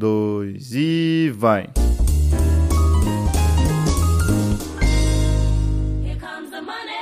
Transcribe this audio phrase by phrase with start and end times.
[0.00, 1.68] dois e vai.
[6.02, 6.96] Here comes the money.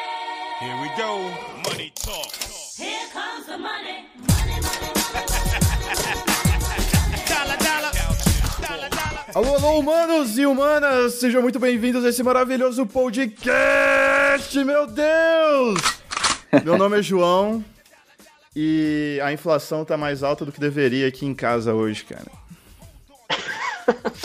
[0.60, 1.30] Here we go.
[1.70, 2.32] Money talk.
[2.76, 4.08] Here comes the money.
[4.26, 4.90] Money, money,
[7.28, 7.92] Dollar, dollar.
[8.66, 9.26] Dollar, dollar.
[9.32, 15.78] Alô, alô, humanos e humanas, sejam muito bem-vindos a esse maravilhoso podcast, meu Deus!
[16.64, 17.64] Meu nome é João
[18.56, 22.37] e a inflação tá mais alta do que deveria aqui em casa hoje, cara.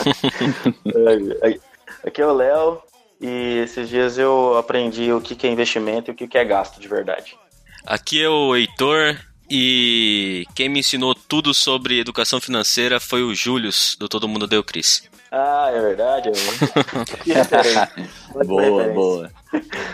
[0.06, 1.58] É,
[2.06, 2.82] Aqui é o Léo
[3.20, 6.80] e esses dias eu aprendi o que é investimento e o que que é gasto
[6.80, 7.36] de verdade.
[7.86, 9.16] Aqui é o Heitor
[9.50, 14.62] e quem me ensinou tudo sobre educação financeira foi o Július, do Todo Mundo Deu
[14.62, 15.08] Cris.
[15.30, 16.28] Ah, é verdade?
[16.28, 17.90] Ótima
[18.44, 19.30] Boa, boa.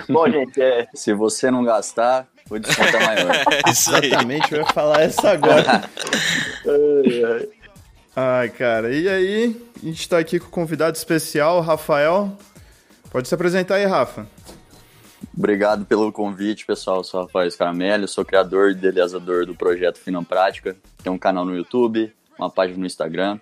[0.09, 3.31] Bom, gente, é, Se você não gastar, o desconto é maior.
[3.67, 4.07] É isso aí.
[4.07, 5.83] Exatamente, eu ia falar essa agora.
[6.67, 7.49] ai, ai.
[8.15, 9.57] Ai, cara, e aí?
[9.83, 12.37] A gente tá aqui com o convidado especial, Rafael.
[13.11, 14.27] Pode se apresentar aí, Rafa.
[15.37, 16.99] Obrigado pelo convite, pessoal.
[16.99, 20.77] Eu sou Rafael Scaramelli, sou criador e idealizador do projeto Finan Prática.
[21.03, 23.39] Tem um canal no YouTube, uma página no Instagram.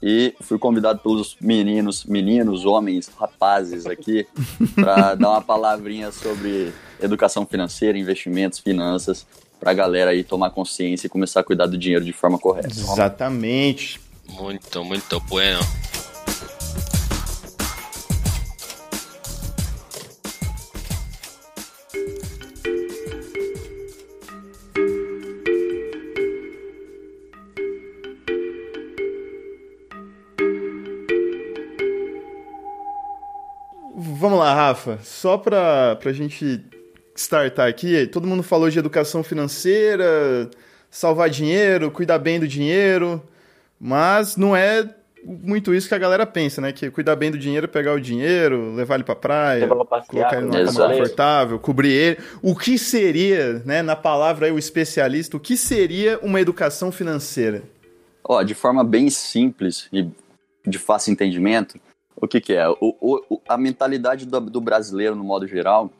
[0.00, 4.26] E fui convidado pelos meninos, meninos, homens, rapazes aqui,
[4.74, 9.26] para dar uma palavrinha sobre educação financeira, investimentos, finanças,
[9.60, 12.68] pra galera aí tomar consciência e começar a cuidar do dinheiro de forma correta.
[12.68, 14.00] Exatamente.
[14.32, 15.60] Muito, muito bueno.
[33.94, 34.98] Vamos lá, Rafa.
[35.02, 36.64] Só pra, pra gente
[37.14, 40.50] startar aqui, todo mundo falou de educação financeira,
[40.90, 43.22] salvar dinheiro, cuidar bem do dinheiro,
[43.84, 44.88] mas não é
[45.24, 46.72] muito isso que a galera pensa, né?
[46.72, 50.06] Que cuidar bem do dinheiro pegar o dinheiro, levar ele pra praia, Levar pra passear,
[50.30, 50.64] colocar ele numa né?
[50.66, 52.18] cama confortável, cobrir ele.
[52.40, 57.62] O que seria, né, na palavra aí, o especialista, o que seria uma educação financeira?
[58.24, 60.08] Ó, de forma bem simples e
[60.64, 61.80] de fácil entendimento,
[62.16, 62.68] o que, que é?
[62.68, 65.90] O- o- a mentalidade do, do brasileiro, no modo geral,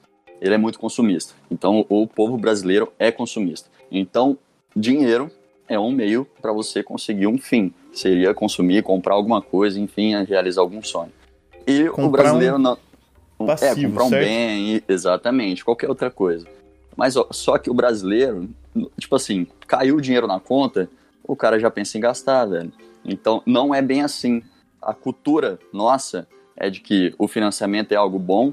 [0.40, 1.34] ele é muito consumista.
[1.50, 3.68] Então, o povo brasileiro é consumista.
[3.90, 4.38] Então,
[4.74, 5.30] dinheiro
[5.74, 7.72] é um meio para você conseguir um fim.
[7.92, 11.12] Seria consumir, comprar alguma coisa, enfim, realizar algum sonho.
[11.66, 12.78] E o Comprar brasileiro um não.
[13.40, 14.24] é, passivo, comprar um certo?
[14.24, 16.46] bem, exatamente, qualquer outra coisa.
[16.96, 18.48] Mas ó, só que o brasileiro,
[18.98, 20.88] tipo assim, caiu o dinheiro na conta,
[21.24, 22.72] o cara já pensa em gastar, velho.
[23.04, 24.42] Então, não é bem assim.
[24.80, 28.52] A cultura nossa é de que o financiamento é algo bom.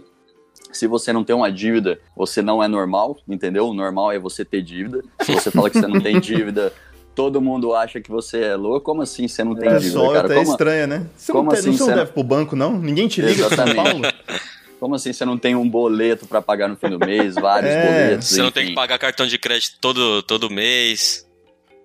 [0.71, 3.67] Se você não tem uma dívida, você não é normal, entendeu?
[3.67, 5.03] O normal é você ter dívida.
[5.21, 6.71] Se você fala que você não tem dívida,
[7.15, 8.81] todo mundo acha que você é louco.
[8.81, 10.25] Como assim você não tem O dívida, pessoal cara?
[10.25, 11.05] até Como, estranha, né?
[11.15, 12.77] Você como não, tem, assim, não, você não deve pro banco, não?
[12.79, 13.75] Ninguém te liga de São Exatamente.
[14.01, 14.39] Paulo?
[14.79, 17.35] como assim você não tem um boleto pra pagar no fim do mês?
[17.35, 17.85] Vários É.
[17.85, 18.27] boletos.
[18.29, 18.71] Você não tem enfim.
[18.71, 21.27] que pagar cartão de crédito todo, todo mês.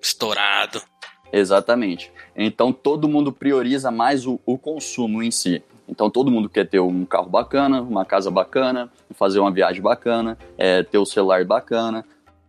[0.00, 0.80] Estourado.
[1.32, 2.12] Exatamente.
[2.36, 5.62] Então todo mundo prioriza mais o, o consumo em si.
[5.88, 10.38] Então todo mundo quer ter um carro bacana, uma casa bacana, fazer uma viagem bacana,
[10.56, 12.04] é, ter o celular bacana.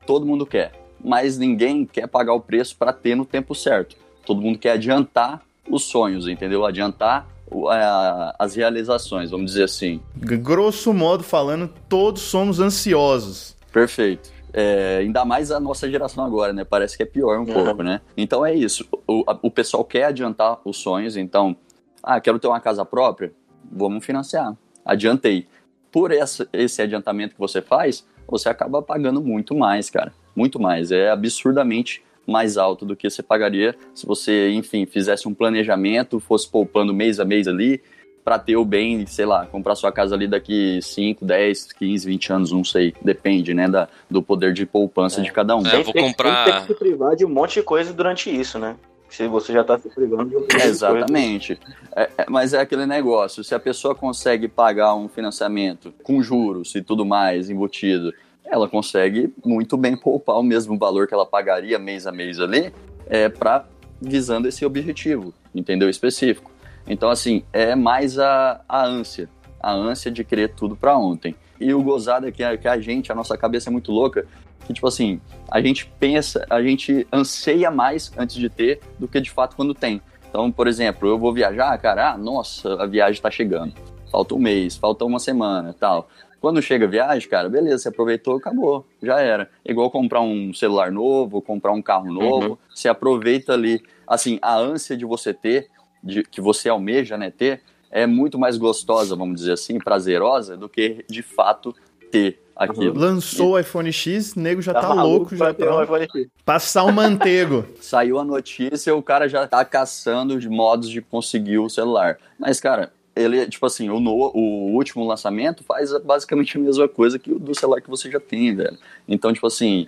[0.06, 0.72] Todo mundo quer.
[1.06, 3.96] Mas ninguém quer pagar o preço para ter no tempo certo.
[4.26, 6.66] Todo mundo quer adiantar os sonhos, entendeu?
[6.66, 7.28] Adiantar
[7.70, 10.02] a- as realizações, vamos dizer assim.
[10.18, 13.56] Grosso modo falando, todos somos ansiosos.
[13.72, 14.34] Perfeito.
[14.52, 16.64] É, ainda mais a nossa geração agora, né?
[16.64, 17.54] Parece que é pior um Uhum.
[17.54, 18.02] pouco, né?
[18.16, 18.88] Então é isso.
[19.08, 21.56] O, o pessoal quer adiantar os sonhos, então,
[22.02, 23.32] ah, quero ter uma casa própria?
[23.72, 24.56] Vamos financiar.
[24.84, 25.46] Adiantei.
[25.92, 30.14] Por essa, esse adiantamento que você faz, você acaba pagando muito mais, cara.
[30.36, 30.92] Muito mais.
[30.92, 36.50] É absurdamente mais alto do que você pagaria se você, enfim, fizesse um planejamento, fosse
[36.50, 37.82] poupando mês a mês ali,
[38.24, 42.34] para ter o bem, sei lá, comprar sua casa ali daqui 5, 10, 15, 20
[42.34, 42.92] anos, não sei.
[43.04, 45.24] Depende, né, da, do poder de poupança É.
[45.24, 45.60] de cada um.
[45.66, 48.30] É, Sem vou ter- comprar- ter que se privar de um monte de coisa durante
[48.36, 48.76] isso, né?
[49.08, 50.68] Se você já tá se privando de um monte de coisa.
[50.68, 51.60] Exatamente.
[51.96, 56.74] É, é, mas é aquele negócio, se a pessoa consegue pagar um financiamento com juros
[56.74, 58.12] e tudo mais embutido,
[58.46, 62.74] ela consegue muito bem poupar o mesmo valor que ela pagaria mês a mês ali,
[63.08, 63.66] é, para
[64.02, 65.90] visando esse objetivo, entendeu?
[65.90, 66.52] Específico.
[66.88, 71.36] Então, assim, é mais a, a ânsia, a ânsia de querer tudo para ontem.
[71.60, 74.28] E o gozado é que a, que a gente, a nossa cabeça é muito louca,
[74.66, 75.20] que, tipo assim,
[75.50, 79.74] a gente pensa, a gente anseia mais antes de ter do que de fato quando
[79.74, 80.02] tem.
[80.30, 83.74] Então, por exemplo, eu vou viajar, cara, ah, nossa, a viagem tá chegando.
[84.12, 86.10] Falta um mês, falta uma semana tal.
[86.40, 89.50] Quando chega a viagem, cara, beleza, você aproveitou, acabou, já era.
[89.66, 94.96] Igual comprar um celular novo, comprar um carro novo, você aproveita ali, assim, a ânsia
[94.96, 95.70] de você ter
[96.04, 97.62] de, que você almeja né, ter
[97.92, 101.74] é muito mais gostosa, vamos dizer assim, prazerosa, do que de fato
[102.12, 102.98] ter aquilo.
[102.98, 105.84] Lançou o iPhone X, nego já tá, Tava louco, já um tá.
[105.84, 106.28] iPhone X.
[106.44, 107.66] Passar o manteigo.
[107.82, 112.18] Saiu a notícia, o cara já tá caçando de modos de conseguir o celular.
[112.40, 117.18] Mas, cara, ele, tipo assim, o, no- o último lançamento faz basicamente a mesma coisa
[117.18, 118.78] que o do celular que você já tem, velho.
[119.08, 119.88] Então, tipo assim,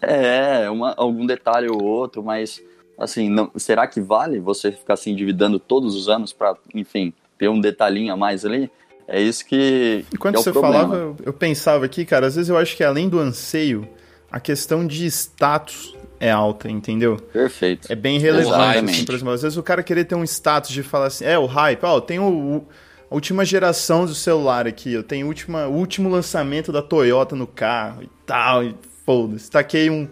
[0.00, 2.62] é, uma, algum detalhe ou outro, mas,
[2.98, 7.48] assim, não, será que vale você ficar se endividando todos os anos pra, enfim, ter
[7.48, 8.70] um detalhinho a mais ali?
[9.08, 10.04] É isso que.
[10.14, 10.88] Enquanto que é você problema.
[10.88, 13.88] falava, eu pensava aqui, cara, às vezes eu acho que além do anseio,
[14.30, 17.16] a questão de status é alta, entendeu?
[17.16, 17.90] Perfeito.
[17.90, 18.52] É bem relevante.
[18.92, 21.38] Assim, por exemplo, às vezes o cara querer ter um status de falar assim, é,
[21.38, 22.68] o hype, ó, eu tenho o-
[23.10, 27.46] a última geração do celular aqui, eu tenho última, o último lançamento da Toyota no
[27.46, 28.74] carro e tal, e
[29.04, 29.50] foda-se.
[29.50, 30.06] Taquei um.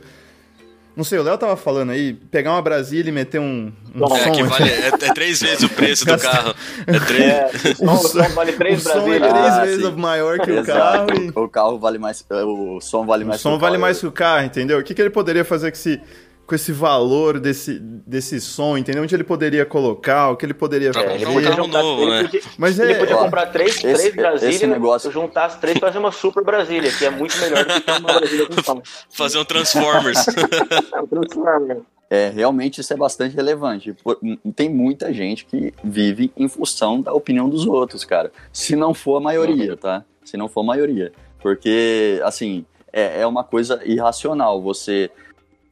[0.98, 4.16] Não sei, o Léo tava falando aí, pegar uma Brasília e meter um, um Bom,
[4.16, 4.32] É, som.
[4.32, 6.52] que vale, é, é três vezes o preço do carro.
[6.88, 9.20] É três, É, o som, o som vale O três som é Brasília.
[9.28, 9.92] três Ah, vezes sim.
[9.92, 11.30] maior que o carro e...
[11.38, 12.24] O carro vale mais.
[12.28, 13.80] O som vale O mais som que o vale carro.
[13.80, 14.80] mais que o carro, entendeu?
[14.80, 16.00] O que, que ele poderia fazer com esse,
[16.48, 19.02] com esse valor desse, desse som, entendeu?
[19.02, 21.26] Onde ele poderia colocar, o que ele poderia fazer.
[21.26, 22.22] comprar um carro juntar- novo, ele né?
[22.22, 22.98] podia- Mas Ele é.
[22.98, 26.10] podia ó, comprar três, esse- três Brasília, esse negócio- juntar as três e fazer uma
[26.10, 28.82] super Brasília, que é muito melhor do que uma Brasília com som.
[29.12, 30.26] fazer um Transformers.
[30.26, 30.32] É
[31.76, 31.82] um.
[32.10, 33.92] É, realmente isso é bastante relevante.
[34.02, 34.18] Por-
[34.56, 38.32] Tem muita gente que vive em função da opinião dos outros, cara.
[38.50, 40.02] Se não for a maioria, tá?
[40.24, 41.12] Se não for a maioria.
[41.42, 45.10] Porque, assim, é, é uma coisa irracional você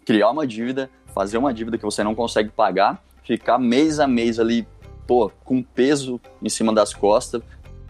[0.06, 4.38] criar uma dívida, fazer uma dívida que você não consegue pagar, ficar mês a mês
[4.38, 4.66] ali,
[5.06, 7.42] pô, com peso em cima das costas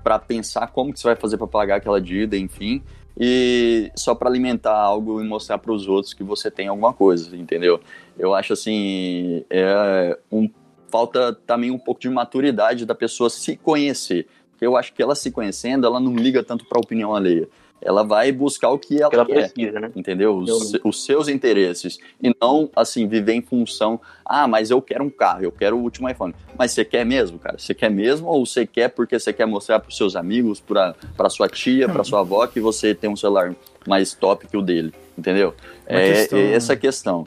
[0.03, 2.83] pra pensar como que você vai fazer pra pagar aquela dívida, enfim,
[3.19, 7.81] e só pra alimentar algo e mostrar pros outros que você tem alguma coisa, entendeu?
[8.19, 10.49] Eu acho assim, é um,
[10.89, 14.27] falta também um pouco de maturidade da pessoa se conhecer.
[14.51, 17.49] Porque eu acho que ela se conhecendo, ela não liga tanto pra opinião alheia.
[17.83, 19.91] Ela vai buscar o que ela, Que ela quer, precisa, né?
[19.95, 20.37] entendeu?
[20.37, 21.99] Os, os seus interesses.
[22.23, 25.83] E não, assim, viver em função, ah, mas eu quero um carro, eu quero o
[25.83, 26.35] último iPhone.
[26.59, 27.59] Mas você quer mesmo, cara?
[27.59, 31.29] Você quer mesmo ou você quer porque você quer mostrar pros seus amigos, pra, pra
[31.29, 33.55] sua tia, pra sua avó, que você tem um celular
[33.87, 35.55] mais top que o dele, entendeu?
[35.89, 37.27] Uma É, questão- é essa a questão.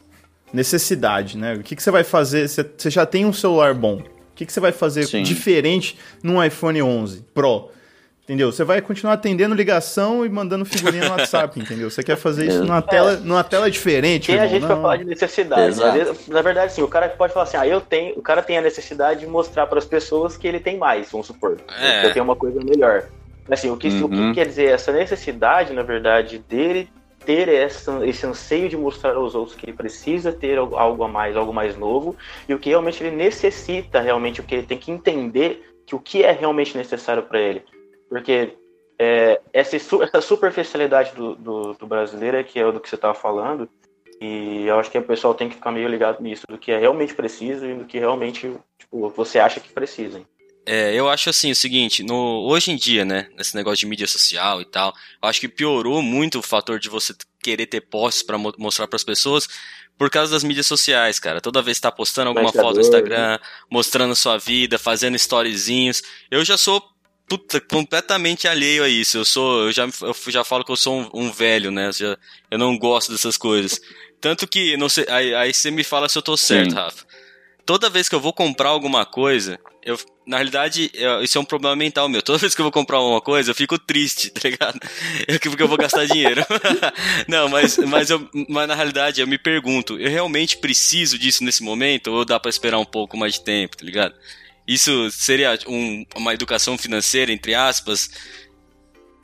[0.51, 1.53] necessidade, né?
[1.55, 2.47] O que, que você vai fazer?
[2.47, 3.97] Você, você já tem um celular bom.
[3.97, 4.03] O
[4.35, 5.21] que, que você vai fazer Sim.
[5.23, 7.69] diferente num iPhone 11 Pro?
[8.29, 8.51] Entendeu?
[8.51, 11.89] Você vai continuar atendendo ligação e mandando figurinha no WhatsApp, entendeu?
[11.89, 12.63] Você quer fazer isso É.
[12.63, 14.49] numa tela, numa tela diferente, Tem a irmão?
[14.53, 14.81] gente pra Não.
[14.83, 15.75] falar de necessidade.
[15.97, 18.13] Vezes, na verdade, sim, o cara pode falar assim, ah, eu tenho.
[18.15, 21.25] O cara tem a necessidade de mostrar para as pessoas que ele tem mais, vamos
[21.25, 21.57] supor.
[21.81, 22.01] É.
[22.01, 23.05] Que eu tenho uma coisa melhor.
[23.49, 24.29] Assim, o que, o Uhum.
[24.29, 26.87] que quer dizer essa necessidade, na verdade, dele
[27.25, 31.07] ter essa, esse anseio de mostrar aos outros que ele precisa ter algo algo a
[31.07, 32.15] mais, algo mais novo,
[32.47, 35.99] e o que realmente ele necessita, realmente, o que ele tem que entender que o
[35.99, 37.63] que é realmente necessário para ele.
[38.09, 38.57] Porque
[38.97, 43.13] é, essa, essa superficialidade do, do, do brasileiro é que é do que você estava
[43.13, 43.69] falando,
[44.21, 46.77] e eu acho que o pessoal tem que ficar meio ligado nisso, do que é
[46.77, 50.21] realmente preciso e do que realmente tipo, você acha que precisa.
[50.65, 54.05] É, eu acho assim o seguinte, no, hoje em dia, né, nesse negócio de mídia
[54.05, 58.21] social e tal, eu acho que piorou muito o fator de você querer ter posts
[58.21, 59.47] pra mo- mostrar pras pessoas
[59.97, 61.41] por causa das mídias sociais, cara.
[61.41, 63.39] Toda vez que tá postando alguma foto no Instagram,
[63.69, 66.83] mostrando sua vida, fazendo storyzinhos, eu já sou
[67.29, 69.17] puta, completamente alheio a isso.
[69.17, 71.87] Eu sou, eu já, eu já falo que eu sou um, um velho, né?
[71.87, 72.17] Eu, já-
[72.51, 73.79] eu não gosto dessas coisas.
[74.19, 76.75] Tanto que, não sei, aí, aí você me fala se eu tô certo, Sim.
[76.75, 77.05] Rafa.
[77.65, 79.95] Toda vez que eu vou comprar alguma coisa, eu,
[80.25, 82.21] na realidade, eu- isso é um problema mental meu.
[82.21, 84.79] Toda vez que eu vou comprar alguma coisa, eu fico triste, tá ligado?
[85.27, 86.43] Eu- Porque eu vou gastar dinheiro.
[87.29, 91.61] Não, mas, mas, eu, mas na realidade eu me pergunto, eu realmente preciso disso nesse
[91.63, 94.15] momento ou dá pra esperar um pouco mais de tempo, tá ligado?
[94.69, 98.11] Isso seria um- uma educação financeira, entre aspas?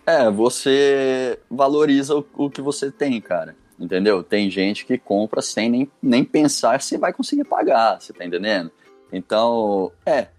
[0.03, 3.55] É, você valoriza o, o que você tem, cara.
[3.79, 4.23] Entendeu?
[4.23, 8.71] Tem gente que compra sem nem, nem pensar se vai conseguir pagar, você tá entendendo?
[9.13, 10.29] Então, é,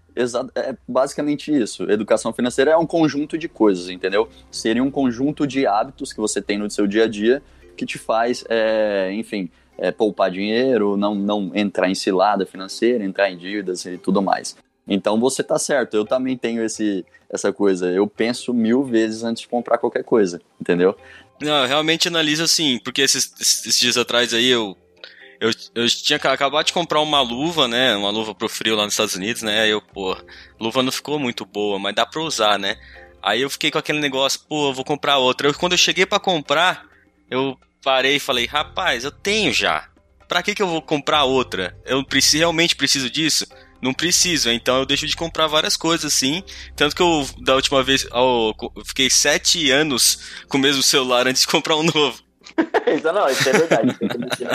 [0.55, 1.89] é basicamente isso.
[1.89, 4.27] Educação financeira é um conjunto de coisas, entendeu?
[4.51, 7.41] Seria um conjunto de hábitos que você tem no seu dia a dia
[7.77, 13.31] que te faz, é, enfim, é, poupar dinheiro, não, não entrar em cilada financeira, entrar
[13.31, 14.57] em dívidas e tudo mais.
[14.87, 17.91] Então você tá certo, eu também tenho esse, essa coisa.
[17.91, 20.95] Eu penso mil vezes antes de comprar qualquer coisa, entendeu?
[21.41, 24.75] Não, eu realmente analiso assim, porque esses, esses dias atrás aí eu,
[25.39, 27.95] eu, eu tinha ca- acabado de comprar uma luva, né?
[27.95, 29.61] Uma luva pro frio lá nos Estados Unidos, né?
[29.61, 30.17] Aí eu, pô,
[30.59, 32.75] luva não ficou muito boa, mas dá pra usar, né?
[33.21, 35.47] Aí eu fiquei com aquele negócio, pô, eu vou comprar outra.
[35.47, 36.85] Eu, quando eu cheguei pra comprar,
[37.29, 39.87] eu parei e falei, rapaz, eu tenho já.
[40.27, 41.75] Pra que que eu vou comprar outra?
[41.85, 42.03] Eu
[42.33, 43.45] realmente preciso disso?
[43.81, 46.43] Não preciso, então eu deixo de comprar várias coisas, assim.
[46.75, 48.53] Tanto que eu, da última vez, eu
[48.85, 52.27] fiquei sete anos com o mesmo celular antes de comprar um novo.
[52.87, 53.97] Isso não, isso é verdade.
[54.01, 54.47] admitir.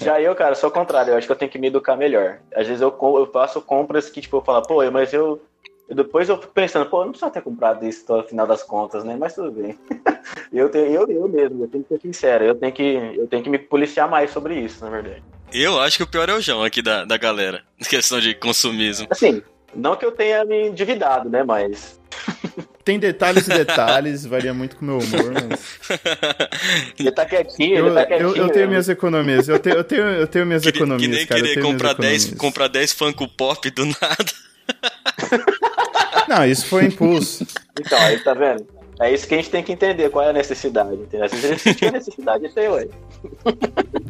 [0.00, 1.12] Já eu, cara, sou o contrário.
[1.12, 2.38] Eu acho que eu tenho que me educar melhor.
[2.54, 5.42] Às vezes eu, eu faço compras que, tipo, eu falo, pô, mas eu.
[5.90, 8.62] Eu Depois eu fico pensando, pô, eu não precisava ter comprado isso no final das
[8.62, 9.16] contas, né?
[9.18, 9.76] Mas tudo bem.
[10.52, 12.82] Eu, tenho, eu, eu mesmo, eu tenho que ser sincero, eu tenho que,
[13.16, 15.22] eu tenho que me policiar mais sobre isso, na verdade.
[15.52, 17.62] Eu acho que o pior é o João aqui da, da galera.
[17.88, 19.06] Questão de consumismo.
[19.10, 19.42] Assim,
[19.74, 21.42] não que eu tenha me endividado, né?
[21.42, 21.98] Mas.
[22.84, 25.80] Tem detalhes e detalhes, varia muito com o meu humor, mas...
[26.98, 28.36] Ele tá quietinho, Eu, ele tá eu, quietinho.
[28.36, 28.70] eu tenho né?
[28.70, 31.40] minhas economias, eu tenho, eu tenho, eu tenho minhas Que, que economias, nem cara.
[31.40, 32.40] eu querer comprar 10, economias.
[32.40, 34.32] comprar 10 Funko Pop do nada.
[36.28, 37.46] Não, isso foi impulso.
[37.78, 38.66] Então, aí tá vendo?
[39.00, 41.24] É isso que a gente tem que entender, qual é a necessidade, entendeu?
[41.24, 42.86] Às vezes a gente tinha necessidade de ter, ué.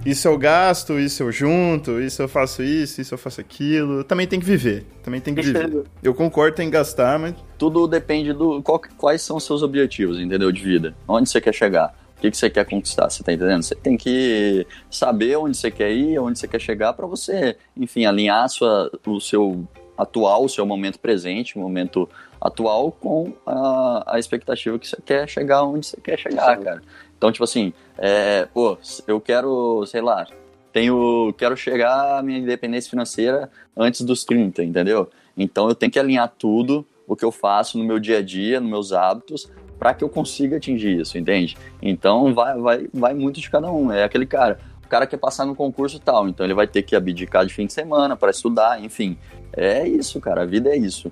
[0.05, 4.03] Isso eu gasto, isso eu junto, isso eu faço isso, isso eu faço aquilo.
[4.03, 4.85] Também tem que viver.
[5.03, 5.85] Também tem que viver.
[6.03, 10.19] Eu concordo, tem que gastar, mas Tudo depende do qual- quais são os seus objetivos,
[10.19, 10.51] entendeu?
[10.51, 10.93] De vida.
[11.07, 11.95] Onde você quer chegar?
[12.19, 13.09] O que, que você quer conquistar?
[13.09, 13.63] Você tá entendendo?
[13.63, 18.05] Você tem que saber onde você quer ir, onde você quer chegar, para você, enfim,
[18.07, 19.67] alinhar sua, o seu
[20.01, 22.09] atual, o seu momento presente, o momento
[22.41, 26.65] atual com a, a expectativa que você quer chegar onde você quer chegar, Sim.
[26.65, 26.83] cara.
[27.17, 30.27] Então, tipo assim, é, pô, eu quero, sei lá,
[30.73, 35.11] tenho, quero chegar à minha independência financeira antes dos 30, entendeu?
[35.37, 38.59] Então eu tenho que alinhar tudo o que eu faço no meu dia a dia,
[38.59, 41.57] nos meus hábitos, para que eu consiga atingir isso, entende?
[41.83, 43.93] Então vai, vai, vai muito de cada um.
[43.93, 44.61] É aquele cara,
[44.91, 47.73] cara quer passar no concurso tal, então ele vai ter que abdicar de fim de
[47.73, 49.17] semana para estudar, enfim.
[49.57, 51.11] É isso, cara, a vida é isso.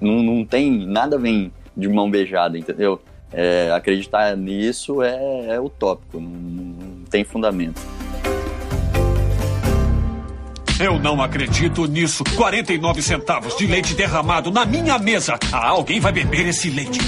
[0.00, 3.00] Não, não tem, nada vem de mão beijada, entendeu?
[3.30, 7.80] É, acreditar nisso é, é utópico, não, não tem fundamento.
[10.80, 12.22] Eu não acredito nisso.
[12.36, 15.36] 49 centavos de leite derramado na minha mesa.
[15.52, 17.00] Ah, alguém vai beber esse leite.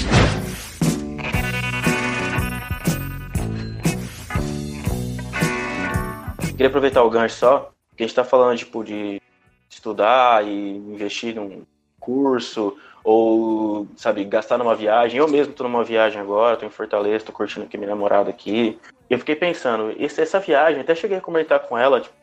[6.61, 9.19] Queria aproveitar o gancho só, que a gente tá falando, tipo, de
[9.67, 11.63] estudar e investir num
[11.99, 15.17] curso, ou, sabe, gastar numa viagem.
[15.17, 18.77] Eu mesmo tô numa viagem agora, tô em Fortaleza, tô curtindo aqui minha namorada aqui.
[19.09, 22.13] E eu fiquei pensando, essa viagem, até cheguei a comentar com ela, tipo,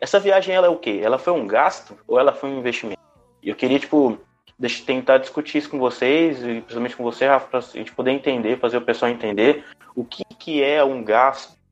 [0.00, 1.00] essa viagem ela é o quê?
[1.02, 2.98] Ela foi um gasto ou ela foi um investimento?
[3.42, 4.18] Eu queria, tipo,
[4.58, 8.58] deixa- tentar discutir isso com vocês, e principalmente com você, Rafa, pra gente poder entender,
[8.58, 9.62] fazer o pessoal entender
[9.94, 11.62] o que, que é um gasto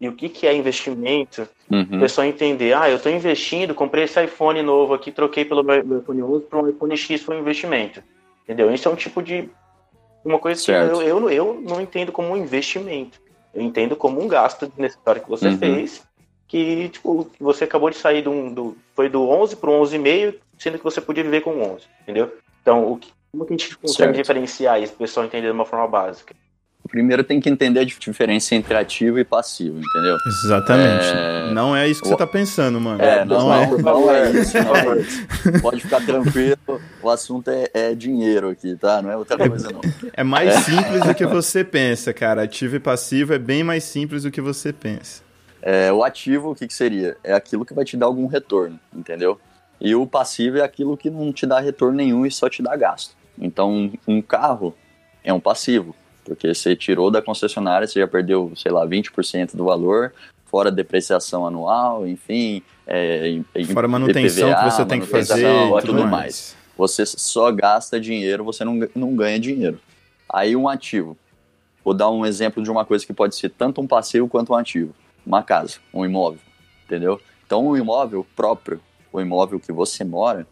[0.00, 1.98] e o que, que é investimento o Uhum.
[2.00, 6.22] pessoal entender, ah, eu estou investindo, comprei esse iPhone novo aqui, troquei pelo meu iPhone
[6.22, 8.02] 11 para um iPhone X, foi um investimento.
[8.44, 8.72] Entendeu?
[8.72, 9.50] Isso é um tipo de.
[10.24, 11.02] Uma coisa que Certo.
[11.02, 13.20] eu, eu, eu não entendo como um investimento.
[13.52, 15.58] Eu entendo como um gasto desnecessário que você Uhum.
[15.58, 16.02] fez,
[16.46, 18.76] que, tipo, que você acabou de sair do, do.
[18.94, 22.32] Foi do 11 para o 11,5, sendo que você podia viver com 11, entendeu?
[22.62, 24.16] Então, o que, como que a gente consegue Certo.
[24.16, 26.34] diferenciar isso o pessoal entender de uma forma básica?
[26.88, 30.16] Primeiro tem que entender a diferença entre ativo e passivo, entendeu?
[30.26, 31.06] Exatamente.
[31.06, 31.50] É.
[31.52, 33.00] Não é isso que você O- tá pensando, mano.
[33.02, 33.66] É, não, não, é.
[33.66, 35.26] não, não é isso, não é isso.
[35.62, 36.58] Pode ficar tranquilo,
[37.02, 39.00] o assunto é, é dinheiro aqui, tá?
[39.02, 39.80] Não é outra coisa, não.
[40.12, 42.42] É mais simples do que você pensa, cara.
[42.42, 45.22] Ativo e passivo é bem mais simples do que você pensa.
[45.60, 47.16] É, o ativo, o que, que seria?
[47.22, 49.40] É aquilo que vai te dar algum retorno, entendeu?
[49.80, 52.74] E o passivo é aquilo que não te dá retorno nenhum e só te dá
[52.76, 53.14] gasto.
[53.38, 54.74] Então, um carro
[55.22, 55.94] é um passivo,
[56.28, 60.12] porque você tirou da concessionária, você já perdeu, sei lá, 20% do valor,
[60.46, 62.62] fora depreciação anual, enfim.
[62.86, 63.40] É,
[63.72, 66.56] Fora manutenção IPVA, que você tem que fazer e tudo mais.
[66.76, 69.80] Você só gasta dinheiro, você não, não ganha dinheiro.
[70.28, 71.16] Aí um ativo.
[71.84, 74.56] Vou dar um exemplo de uma coisa que pode ser tanto um passivo quanto um
[74.56, 74.94] ativo.
[75.26, 76.40] Uma casa, um imóvel,
[76.84, 77.20] entendeu?
[77.44, 78.80] Então o imóvel próprio,
[79.12, 80.46] o imóvel que você mora,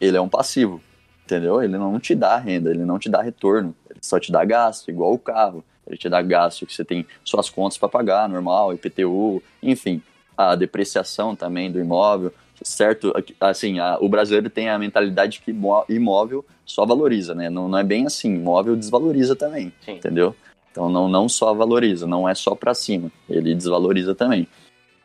[0.00, 0.80] ele é um passivo,
[1.24, 1.62] entendeu?
[1.62, 5.12] Ele não te dá renda, ele não te dá retorno, só te dá gasto, igual
[5.12, 5.64] o carro.
[5.86, 10.00] Ele te dá gasto que você tem suas contas para pagar, normal, IPTU, enfim,
[10.36, 13.12] a depreciação também do imóvel, certo?
[13.40, 17.50] Assim, a- o brasileiro tem a mentalidade que imó- imóvel só valoriza, né?
[17.50, 19.92] Não, não é bem assim, imóvel desvaloriza também, Sim.
[19.96, 20.34] entendeu?
[20.70, 24.46] Então não, não só valoriza, não é só para cima, ele desvaloriza também.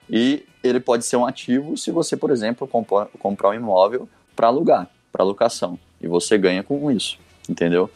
[0.08, 4.48] E ele pode ser um ativo se você, por exemplo, compor- comprar um imóvel para
[4.48, 7.18] alugar, para locação, e você ganha com isso,
[7.50, 7.90] entendeu?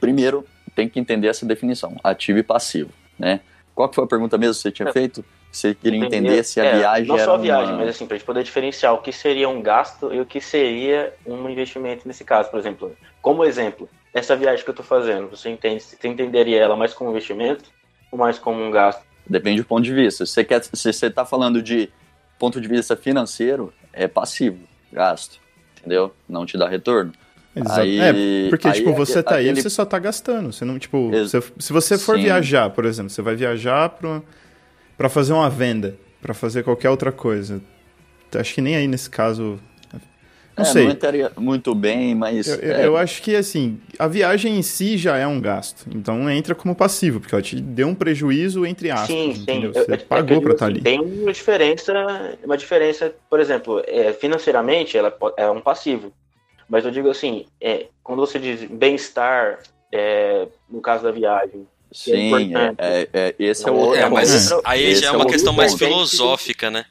[0.00, 3.40] Primeiro, tem que entender essa definição, ativo e passivo, né?
[3.74, 4.92] Qual que foi a pergunta mesmo que você tinha É.
[4.92, 5.24] feito?
[5.52, 8.06] Você queria entender se a é, viagem Não era só a viagem, uma- mas assim,
[8.06, 12.06] pra gente poder diferenciar o que seria um gasto e o que seria um investimento
[12.06, 12.96] nesse caso, por exemplo.
[13.20, 17.10] Como exemplo, essa viagem que eu tô fazendo, você entende, você entenderia ela mais como
[17.10, 17.64] um investimento
[18.12, 19.02] ou mais como um gasto?
[19.26, 20.24] Depende do ponto de vista.
[20.24, 21.90] Se você quer, se você está falando de
[22.38, 24.58] ponto de vista financeiro, é passivo,
[24.92, 25.40] gasto,
[25.78, 26.14] entendeu?
[26.28, 27.12] Não te dá retorno.
[27.60, 27.80] Exato.
[27.80, 30.52] Aí- é, porque, aí tipo, você que- tá aí, aquele- você só tá gastando.
[30.52, 32.24] Você não, tipo, Ex- se você for Sim.
[32.24, 34.22] viajar, por exemplo, você vai viajar pra,
[34.98, 37.60] pra fazer uma venda, pra fazer qualquer outra coisa.
[38.34, 39.58] Acho que nem aí nesse caso.
[40.56, 40.84] Não É, sei.
[40.84, 42.46] não entraria muito bem, mas.
[42.46, 45.86] Eu, eu- é, eu acho que, assim, a viagem em si já é um gasto.
[45.94, 49.42] Então entra como passivo, porque ela te deu um prejuízo entre aspas, Sim, sim.
[49.42, 49.70] entendeu?
[49.74, 50.82] Eu- Você eu- eu pagou digo pra estar assim, ali.
[50.82, 51.94] Tem uma diferença,
[52.44, 56.12] uma diferença, por exemplo, é, financeiramente ela é um passivo.
[56.70, 59.58] Mas eu digo assim, é, quando você diz bem-estar,
[59.92, 63.96] é, no caso da viagem, Sim, é, é- é- esse é o É, outro.
[63.98, 66.84] É, mas aí já é é uma questão mais filosófica, né?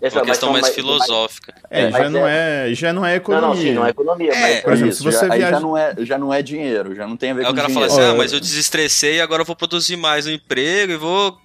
[0.00, 1.54] É Essa uma questão mais filosófica.
[1.70, 3.48] É, já é- não é, já não é Não, economia.
[3.48, 4.32] não, sim, não é economia.
[4.32, 6.34] É, mas, Por exemplo, Isso, se você já, aí viaja- já não, é, já não
[6.34, 7.88] é dinheiro, já não tem a ver Aí com o cara dinheiro.
[7.88, 10.96] fala assim, ah, mas eu desestressei e agora eu vou produzir mais no emprego e
[10.96, 11.38] vou,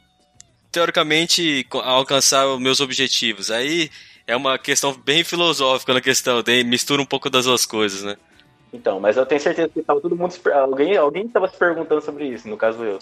[0.72, 3.51] teoricamente, alcançar os meus objetivos.
[3.51, 3.91] Aí
[4.27, 8.15] é uma questão bem filosófica na questão, tem, mistura um pouco das duas coisas, né?
[8.74, 10.36] Então, mas eu tenho certeza que tava todo mundo.
[10.53, 13.00] Alguém, alguém tava se perguntando sobre isso, no caso eu.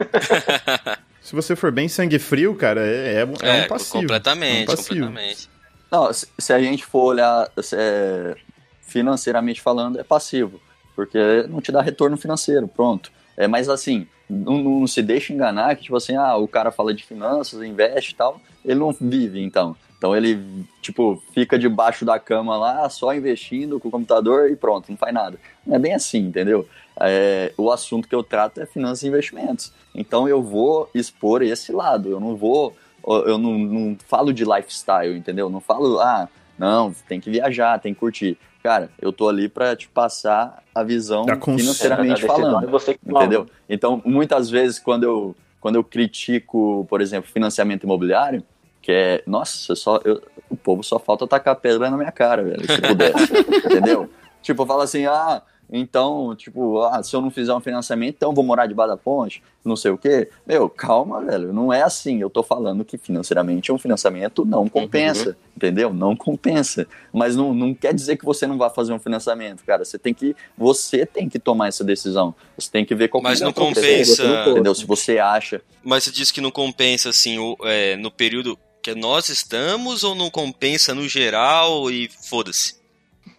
[1.20, 4.00] Se você for bem sangue frio, cara, é, é, um- é um passivo.
[4.00, 5.06] completamente, É um passivo.
[5.06, 5.48] completamente.
[5.90, 8.34] Não, se, se a gente for olhar se é,
[8.80, 10.60] financeiramente falando, é passivo.
[10.96, 13.12] Porque não te dá retorno financeiro, pronto.
[13.36, 16.92] É, mas assim, não, não se deixa enganar que, tipo assim, ah, o cara fala
[16.92, 19.76] de finanças, investe e tal, ele não vive, então.
[20.02, 24.90] Então ele, tipo, fica debaixo da cama lá, só investindo com o computador e pronto,
[24.90, 25.38] não faz nada.
[25.64, 26.68] Não é bem assim, entendeu?
[27.00, 29.72] É, o assunto que eu trato é finanças e investimentos.
[29.94, 32.74] Então eu vou expor esse lado, eu não vou
[33.06, 35.48] eu não, não falo de lifestyle, entendeu?
[35.48, 36.28] Não falo, ah,
[36.58, 38.36] não, tem que viajar, tem que curtir.
[38.60, 43.20] Cara, eu tô ali pra te passar a visão financeiramente falando, é você toma.
[43.20, 43.46] entendeu?
[43.68, 48.42] Então, muitas vezes, quando eu, quando eu critico, por exemplo, financiamento imobiliário,
[48.82, 50.20] que é, nossa, só, eu-
[50.50, 53.32] o povo só falta tacar pedra na minha cara, velho, se pudesse,
[53.64, 54.10] entendeu?
[54.42, 55.40] Tipo, fala assim, ah,
[55.74, 58.96] então, tipo, ah, se eu não fizer um financiamento, então eu vou morar debaixo da
[58.98, 60.28] ponte, não sei o quê.
[60.46, 62.20] Meu, calma, velho, não é assim.
[62.20, 65.94] Eu tô falando que financeiramente um financiamento não compensa, entendeu?
[65.94, 66.86] Não compensa.
[67.10, 69.82] Mas não, não quer dizer que você não vai fazer um financiamento, cara.
[69.82, 72.34] Você tem que, você tem que tomar essa decisão.
[72.58, 74.74] Você tem que ver qual Mas que é não compensa- Entendeu?
[74.74, 75.62] Se você acha.
[75.82, 80.14] Mas você disse que não compensa, assim, o- é, no período que nós estamos ou
[80.14, 82.74] não compensa no geral e foda-se?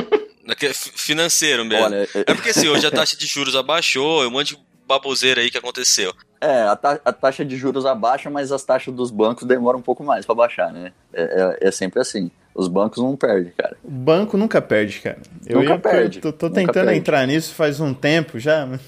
[0.60, 1.84] F- Financeiro mesmo.
[1.86, 5.40] Olha, é- É porque assim, hoje a taxa de juros abaixou, um monte de baboseira
[5.40, 6.12] aí que aconteceu.
[6.40, 9.82] É, a, ta- a taxa de juros abaixa, mas as taxas dos bancos demoram um
[9.82, 10.92] pouco mais pra baixar, né?
[11.12, 11.22] É,
[11.62, 12.30] é- é sempre assim.
[12.52, 13.76] Os bancos não perdem, cara.
[13.84, 15.18] O banco nunca perde, cara.
[15.46, 16.98] Eu Nunca ia- perde, Tô, tô tentando perde.
[16.98, 18.66] entrar nisso faz um tempo já.
[18.66, 18.80] mas-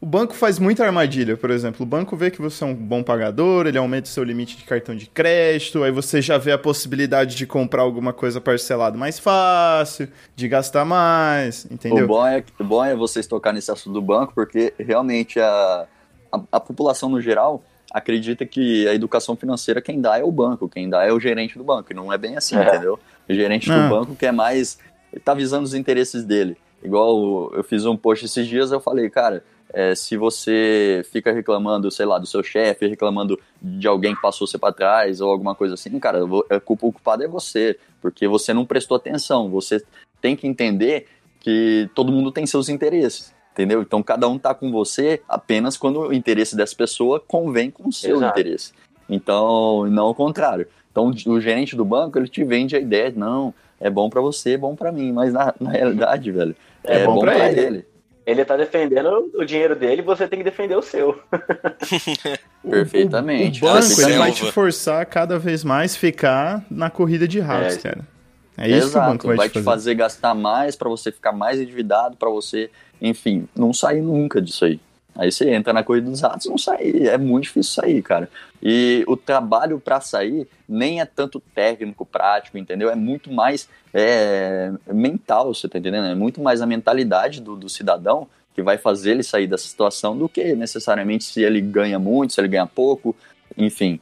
[0.00, 1.82] O banco faz muita armadilha, por exemplo.
[1.82, 4.62] O banco vê que você é um bom pagador, ele aumenta o seu limite de
[4.62, 9.18] cartão de crédito, aí você já vê a possibilidade de comprar alguma coisa parcelado mais
[9.18, 12.04] fácil, de gastar mais, entendeu?
[12.04, 15.86] O bom, é, o bom é vocês tocar nesse assunto do banco, porque realmente a,
[16.30, 20.68] a, a população no geral acredita que a educação financeira quem dá é o banco,
[20.68, 21.90] quem dá é o gerente do banco.
[21.90, 22.68] E não é bem assim, É.
[22.68, 23.00] entendeu?
[23.28, 23.88] O gerente Não.
[23.88, 24.78] do banco quer mais.
[25.12, 26.56] Ele tá visando os interesses dele.
[26.84, 31.90] Igual eu fiz um post esses dias, eu falei, cara, é, se você fica reclamando,
[31.90, 35.54] sei lá, do seu chefe, reclamando de alguém que passou você para trás ou alguma
[35.54, 39.50] coisa assim, cara, a culpa, o culpado é você, porque você não prestou atenção.
[39.50, 39.82] Você
[40.20, 41.06] tem que entender
[41.40, 43.34] que todo mundo tem seus interesses.
[43.52, 43.82] Entendeu?
[43.82, 47.92] Então cada um tá com você apenas quando o interesse dessa pessoa convém com o
[47.92, 48.38] seu Exato.
[48.38, 48.72] interesse.
[49.08, 50.68] Então, não ao contrário.
[50.92, 54.20] Então o gerente do banco, ele te vende a ideia, de, não, é bom pra
[54.20, 56.54] você, é bom pra mim, mas na, na realidade, velho,
[56.84, 57.60] É é, bom bom, pra ele.
[57.60, 57.86] ele.
[58.28, 61.18] Ele tá defendendo o dinheiro dele, você tem que defender o seu.
[62.68, 63.64] Perfeitamente.
[63.64, 67.76] O banco ele vai te forçar a cada vez mais ficar na corrida de ratos,
[67.76, 67.80] É.
[67.80, 68.00] cara.
[68.60, 69.64] É isso Exato, que o banco vai, vai te fazer.
[69.64, 72.68] fazer gastar mais pra você ficar mais endividado, pra você,
[73.00, 74.80] enfim, não sair nunca disso aí.
[75.18, 78.30] Aí você entra na corrida dos ratos, não sair, é muito difícil sair, cara.
[78.62, 82.88] E o trabalho pra sair nem é tanto técnico, prático, entendeu?
[82.88, 86.06] É muito mais é, mental, você tá entendendo?
[86.06, 90.16] É muito mais a mentalidade do, do cidadão que vai fazer ele sair dessa situação
[90.16, 93.14] do que necessariamente se ele ganha muito, se ele ganha pouco,
[93.56, 93.98] enfim,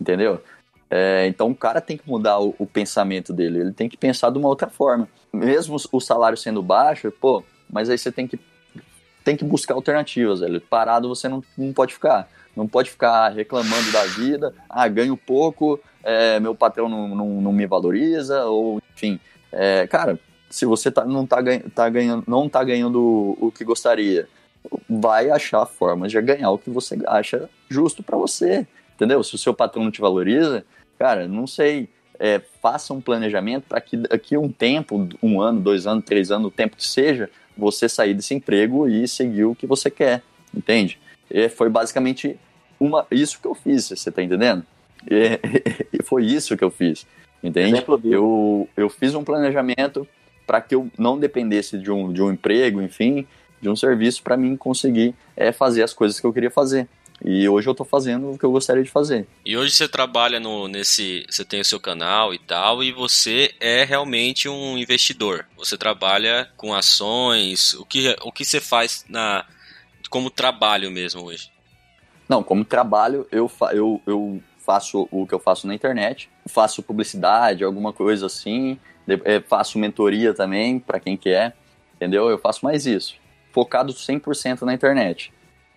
[0.00, 0.42] entendeu?
[0.90, 4.30] É, então o cara tem que mudar o, o pensamento dele, ele tem que pensar
[4.30, 5.08] de uma outra forma.
[5.32, 8.38] Mesmo o salário sendo baixo, pô, mas aí você tem que,
[9.24, 10.60] tem que buscar alternativas, velho.
[10.60, 12.28] Parado você não, não pode ficar.
[12.56, 17.52] Não pode ficar reclamando da vida, ah, ganho pouco, é, meu patrão não, não, não
[17.52, 19.20] me valoriza, ou enfim.
[19.52, 20.18] É, cara,
[20.50, 24.26] se você tá, não, tá, ganha- tá ganhando, não tá ganhando o, o que gostaria,
[24.90, 28.66] vai achar formas de ganhar o que você acha justo pra você.
[28.96, 29.22] Entendeu?
[29.22, 30.64] Se o seu patrão não te valoriza,
[30.98, 31.88] cara, não sei.
[32.18, 36.32] é, faça um planejamento para que daqui a um tempo, um ano, dois anos, três
[36.32, 40.22] anos, o tempo que seja, você sair desse emprego e seguir o que você quer,
[40.54, 40.98] entende?
[41.28, 42.38] E foi basicamente
[42.78, 44.64] uma, isso que eu fiz, você tá entendendo?
[45.10, 45.40] E,
[45.98, 47.04] e foi isso que eu fiz,
[47.42, 47.84] entende?
[48.04, 50.06] Eu, eu fiz um planejamento
[50.46, 53.26] para que eu não dependesse de um, de um emprego, enfim,
[53.60, 56.88] de um serviço para mim conseguir é, fazer as coisas que eu queria fazer.
[57.24, 59.26] E hoje eu tô fazendo o que eu gostaria de fazer.
[59.44, 61.26] E hoje você trabalha no, nesse.
[61.28, 65.44] Você tem o seu canal e tal, e você é realmente um investidor.
[65.56, 67.74] Você trabalha com ações.
[67.74, 69.44] O que, o que você faz na,
[70.08, 71.50] como trabalho mesmo hoje?
[72.28, 76.82] Não, como trabalho, eu, fa eu, eu faço o que eu faço na internet, faço
[76.82, 78.78] publicidade, alguma coisa assim,
[79.08, 81.56] eh, faço mentoria também, para quem quer,
[81.96, 82.28] entendeu?
[82.28, 83.14] Eu faço mais isso,
[83.50, 85.32] focado 100% na internet,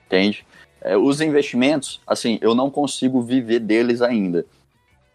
[0.06, 0.45] entende?
[0.82, 4.46] Eh, os investimentos, assim, eu não consigo viver deles ainda,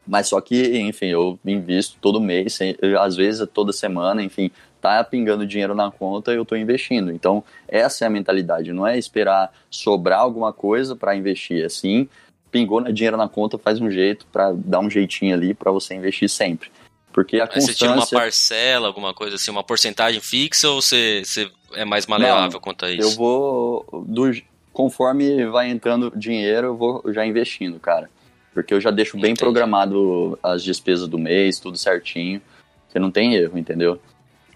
[0.07, 2.59] mas só que, enfim, eu invisto todo mês,
[3.01, 4.51] às vezes toda semana, enfim,
[4.81, 7.11] tá pingando dinheiro na conta eu tô investindo.
[7.11, 12.09] Então, essa é a mentalidade, não é esperar sobrar alguma coisa para investir, é assim,
[12.53, 15.95] pingou na- dinheiro na conta, faz um jeito para dar um jeitinho ali para você
[15.95, 16.71] investir sempre.
[17.13, 20.81] Porque a Aí você tira uma constância, parcela, alguma coisa assim, uma porcentagem fixa ou
[20.81, 23.17] você, você é mais maleável quanto a eu isso?
[23.17, 24.31] vou do,
[24.77, 28.11] conforme vai entrando dinheiro, eu vou já investindo, cara.
[28.53, 29.41] Porque eu já deixo bem Entendi.
[29.41, 32.43] programado as despesas do mês, tudo certinho.
[32.87, 33.99] Você não tem erro, entendeu?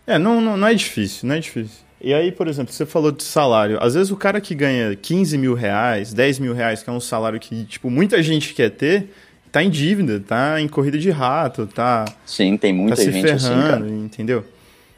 [0.06, 1.78] É, não, não, não é difícil, não é difícil.
[2.02, 3.83] E aí, por exemplo, você falou de salário.
[3.83, 7.00] Às vezes o cara que ganha 15 mil reais, 10 mil reais, que é um
[7.00, 9.09] salário que, tipo, muita gente quer ter,
[9.50, 13.30] tá em dívida, tá em corrida de rato, tá, Sim, tem muita tá se gente
[13.30, 13.62] assim, cara.
[13.78, 14.44] ferrando, entendeu?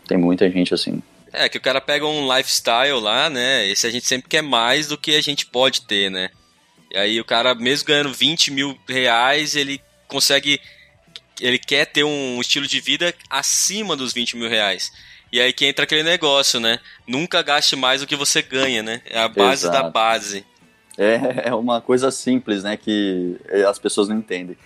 [0.09, 1.01] Tem muita gente assim.
[1.33, 3.67] É, que o cara pega um lifestyle lá, né?
[3.69, 6.31] Esse a gente sempre quer mais do que a gente pode ter, né?
[6.91, 10.61] E aí o cara, mesmo ganhando 20 mil reais, ele consegue.
[11.41, 14.93] Ele quer ter um estilo de vida acima dos 20 mil reais.
[15.33, 16.79] E aí que entra aquele negócio, né?
[17.07, 19.01] Nunca gaste mais do que você ganha, né?
[19.07, 19.91] É a base da Exato.
[19.91, 20.45] base.
[20.99, 24.57] É, é uma coisa simples, né, que as pessoas não entendem.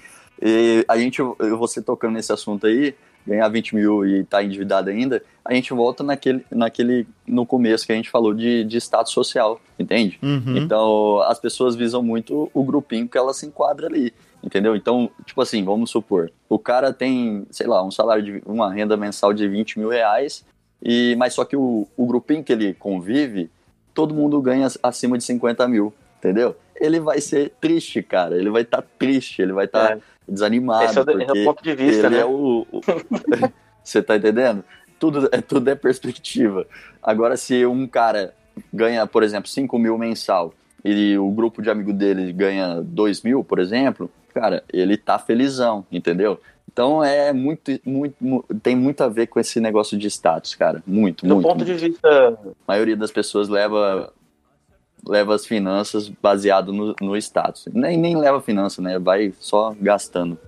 [0.42, 1.22] E a gente,
[1.56, 2.94] você tocando nesse assunto aí,
[3.26, 7.92] ganhar 20 mil e estar endividado ainda, a gente volta naquele, naquele, no começo que
[7.92, 10.18] a gente falou de, de status social, entende?
[10.22, 10.56] Uhum.
[10.56, 14.12] Então, as pessoas visam muito o grupinho que ela se enquadra ali,
[14.42, 14.76] entendeu?
[14.76, 18.96] Então, tipo assim, vamos supor, o cara tem, sei lá, um salário de uma renda
[18.96, 20.44] mensal de 20 mil reais,
[20.82, 23.50] e, mas só que o, o grupinho que ele convive,
[23.92, 26.56] todo mundo ganha acima de 50 mil, entendeu?
[26.78, 30.15] Ele vai ser triste, cara, ele vai estar triste, ele vai estar É.
[30.28, 32.20] desanimado, Esse é o, é o ponto de vista, né?
[32.20, 32.66] é o...
[32.72, 32.80] o-
[33.82, 34.64] Você tá entendendo?
[34.98, 36.66] Tudo é, tudo é perspectiva.
[37.02, 38.34] Agora, se um cara
[38.72, 40.52] ganha, por exemplo, 5 mil mensal
[40.84, 45.86] e o grupo de amigo dele ganha 2 mil, por exemplo, cara, ele tá felizão,
[45.92, 46.40] entendeu?
[46.72, 50.82] Então é muito, muito, mu- tem muito a ver com esse negócio de status, cara.
[50.86, 51.46] Muito, Do muito.
[51.46, 51.72] ponto muito.
[51.78, 54.12] de vista A maioria das pessoas leva,
[55.06, 57.66] leva as finanças baseado no, no status.
[57.72, 58.98] Nem, nem leva finança, né?
[58.98, 60.38] Vai só gastando.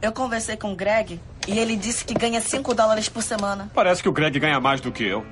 [0.00, 3.70] Eu conversei com o Greg e ele disse que ganha 5 dólares por semana.
[3.74, 5.24] Parece que o Greg ganha mais do que eu.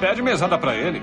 [0.00, 1.00] Pede mesada pra ele.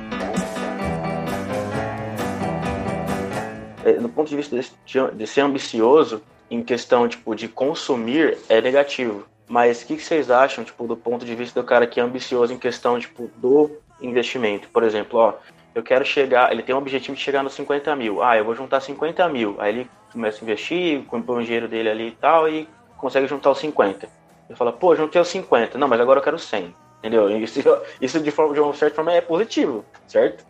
[3.90, 8.62] é, do ponto de vista de, de ser ambicioso em questão tipo de consumir é
[8.62, 9.26] negativo.
[9.48, 12.04] Mas o que, que vocês acham tipo do ponto de vista do cara que é
[12.04, 14.70] ambicioso em questão tipo do investimento?
[14.70, 15.34] Por exemplo, ó,
[15.74, 18.22] eu quero chegar, ele tem um objetivo de chegar nos 50 mil.
[18.24, 19.56] Ah, eu vou juntar 50 mil.
[19.60, 23.52] Aí ele começa a investir, põe o dinheiro dele ali e tal e consegue juntar
[23.52, 24.08] os 50.
[24.50, 25.78] Ele fala, pô, juntei os 50.
[25.78, 26.74] Não, mas agora eu quero 100.
[27.00, 27.30] Entendeu?
[27.40, 27.62] Isso,
[28.02, 30.46] isso de, forma, de uma certa forma é positivo, certo?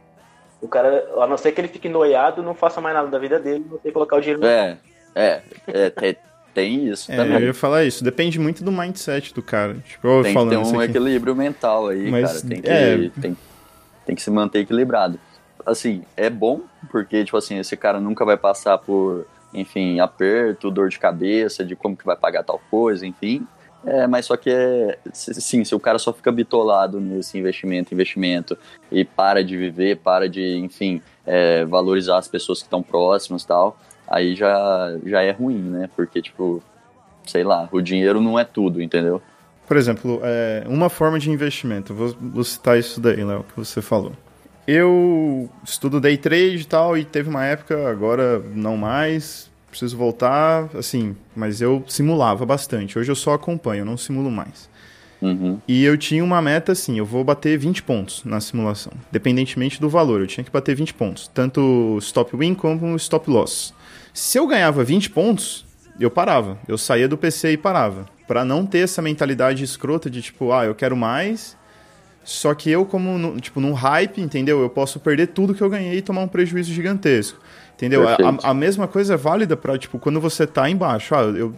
[0.61, 3.39] O cara, a não ser que ele fique noiado, não faça mais nada da vida
[3.39, 4.77] dele, não tem que colocar o dinheiro É,
[5.15, 6.17] é, é te-
[6.59, 7.39] tem isso É, também.
[7.39, 8.03] eu ia falar isso.
[8.03, 9.75] Depende muito do mindset do cara.
[9.87, 12.47] Tipo, eu tem que falando ter isso um equilíbrio mental aí, Mas, cara.
[12.47, 13.09] Tem que, é.
[13.21, 13.37] tem,
[14.05, 15.19] tem que se manter equilibrado.
[15.65, 20.89] Assim, é bom, porque, tipo assim, esse cara nunca vai passar por, enfim, aperto, dor
[20.89, 23.45] de cabeça, de como que vai pagar tal coisa, enfim.
[23.85, 24.97] É, mas só que é.
[25.13, 28.57] Sim, se o cara só fica bitolado nesse investimento, investimento,
[28.91, 33.47] e para de viver, para de, enfim, é, valorizar as pessoas que estão próximas e
[33.47, 35.89] tal, aí já, já é ruim, né?
[35.95, 36.61] Porque, tipo,
[37.25, 39.21] sei lá, o dinheiro não é tudo, entendeu?
[39.67, 41.93] Por exemplo, é, uma forma de investimento.
[41.93, 44.13] Vou, vou citar isso daí, Léo, que você falou.
[44.67, 50.69] Eu estudo day trade e tal, e teve uma época, agora não mais, preciso voltar,
[50.75, 52.97] assim, mas eu simulava bastante.
[52.97, 54.69] Hoje eu só acompanho, eu não simulo mais.
[55.21, 55.59] Uhum.
[55.67, 59.89] E eu tinha uma meta assim, eu vou bater 20 pontos na simulação, independentemente do
[59.89, 63.73] valor, eu tinha que bater 20 pontos, tanto stop win como stop loss.
[64.19, 65.65] Se eu ganhava 20 pontos,
[65.97, 66.57] eu parava.
[66.67, 68.05] Eu saía do PC e parava.
[68.27, 71.55] Pra não ter essa mentalidade escrota de tipo, ah, eu quero mais.
[72.23, 74.61] Só que eu, como, tipo, num hype, entendeu?
[74.61, 77.39] Eu posso perder tudo que eu ganhei e tomar um prejuízo gigantesco.
[77.75, 78.01] Entendeu?
[78.43, 81.15] A- a mesma coisa é válida pra, tipo, quando você tá embaixo.
[81.15, 81.55] Ah, eu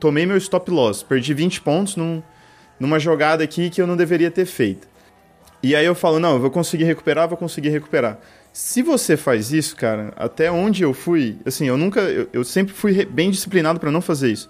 [0.00, 2.22] tomei meu stop loss, perdi 20 pontos num,
[2.80, 4.88] numa jogada aqui que eu não deveria ter feito.
[5.62, 8.18] E aí eu falo, não, eu vou conseguir recuperar, vou conseguir recuperar.
[8.52, 12.74] Se você faz isso, cara, até onde eu fui, assim, eu nunca, eu, eu sempre
[12.74, 14.48] fui bem disciplinado pra não fazer isso.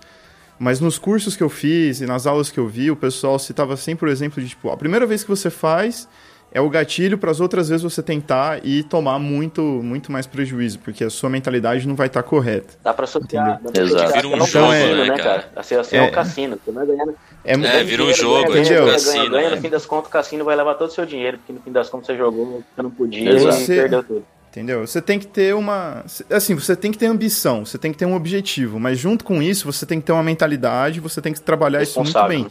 [0.58, 3.76] Mas nos cursos que eu fiz e nas aulas que eu vi, o pessoal citava
[3.76, 6.08] sempre o exemplo de, tipo, a primeira vez que você faz
[6.52, 10.78] é o gatilho para as outras vezes você tentar e tomar muito, muito mais prejuízo,
[10.80, 12.74] porque a sua mentalidade não vai estar correta.
[12.82, 13.60] Dá pra associar.
[13.62, 14.12] Dá pra Exato.
[14.12, 15.22] Vira um é um jogo, cassino, né, né, cara?
[15.22, 15.48] cara?
[15.56, 16.02] Assim, assim, é É.
[16.02, 16.58] um cassino.
[16.64, 17.14] Você vai ganhando.
[17.44, 19.56] É, É, vira um jogo, ganha, é tipo ganha, ganha, cassino, ganha, ganha, né?
[19.56, 21.72] No fim das contas, o cassino vai levar todo o seu dinheiro, porque no fim
[21.72, 23.62] das contas você jogou, você não podia Exato.
[23.62, 24.24] e perdeu tudo.
[24.50, 24.84] Entendeu?
[24.84, 26.04] Você tem que ter uma.
[26.28, 29.40] Assim, você tem que ter ambição, você tem que ter um objetivo, mas junto com
[29.40, 32.48] isso, você tem que ter uma mentalidade, você tem que trabalhar isso muito bem.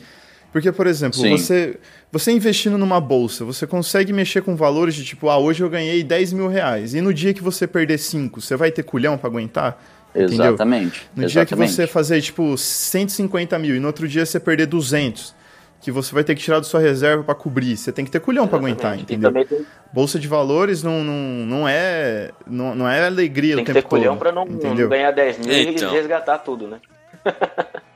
[0.52, 1.38] Porque, por exemplo, Sim.
[1.38, 1.78] você,
[2.12, 6.04] você investindo numa bolsa, você consegue mexer com valores de tipo, ah, hoje eu ganhei
[6.04, 6.94] 10 mil reais.
[6.94, 9.80] E no dia que você perder 5, você vai ter culhão pra aguentar?
[10.16, 10.48] Entendeu?
[10.48, 11.08] Exatamente.
[11.16, 11.72] No dia que exatamente.
[11.74, 15.36] você fazer, tipo, 150 mil e no outro dia você perder 200,
[15.82, 18.20] que você vai ter que tirar da sua reserva pra cobrir, você tem que ter
[18.20, 19.14] culhão pra aguentar, Exatamente.
[19.14, 19.46] entendeu?
[19.46, 23.74] Tem, Bolsa de valores não, não, não é não, não é alegria tem o que
[23.74, 25.90] tempo ter culhão todo, pra não, não ganhar 10 mil Então.
[25.90, 26.80] e resgatar tudo, né?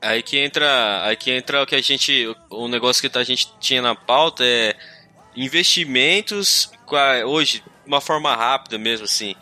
[0.00, 3.48] Aí que entra, aí que entra o que a gente, o negócio que a gente
[3.58, 4.74] tinha na pauta é
[5.34, 6.70] investimentos
[7.26, 9.34] hoje, de uma forma rápida mesmo assim.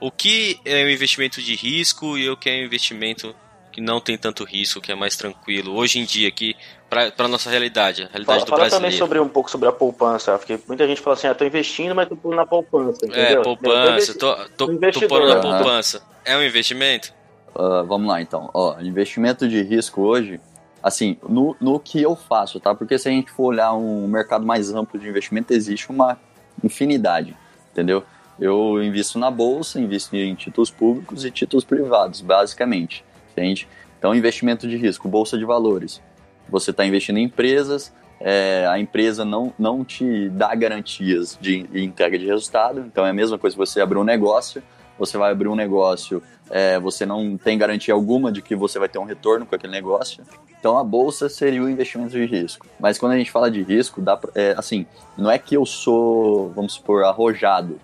[0.00, 3.34] O que é um investimento de risco e o que é um investimento
[3.72, 6.54] que não tem tanto risco, que é mais tranquilo hoje em dia aqui
[6.88, 10.36] para nossa realidade, a realidade Fala, do fala também sobre um pouco sobre a poupança,
[10.36, 13.40] porque muita gente fala assim, ah, tô investindo, mas tô pondo na poupança, entendeu?
[13.40, 15.58] É, poupança, tô tô, tô, tô pondo na aham.
[15.58, 16.02] poupança.
[16.24, 17.12] É um investimento?
[17.54, 18.50] Ah, vamos lá então.
[18.54, 20.40] Ó, investimento de risco hoje,
[20.82, 22.74] assim, no, no que eu faço, tá?
[22.74, 26.18] Porque se a gente for olhar um mercado mais amplo de investimento, existe uma
[26.62, 27.36] infinidade,
[27.72, 28.02] entendeu?
[28.38, 33.68] Eu invisto na bolsa, invisto em títulos públicos e títulos privados, basicamente, entende?
[33.98, 36.00] Então, investimento de risco, bolsa de valores.
[36.48, 41.84] Você está investindo em empresas, é, a empresa não, não te dá garantias de, de
[41.84, 44.62] entrega de resultado, então é a mesma coisa que você abrir um negócio,
[45.00, 48.88] você vai abrir um negócio, é, você não tem garantia alguma de que você vai
[48.88, 50.22] ter um retorno com aquele negócio.
[50.58, 52.66] Então a bolsa seria o investimento de risco.
[52.78, 54.86] Mas quando a gente fala de risco, dá pra, é, assim,
[55.16, 57.80] não é que eu sou, vamos supor, arrojado,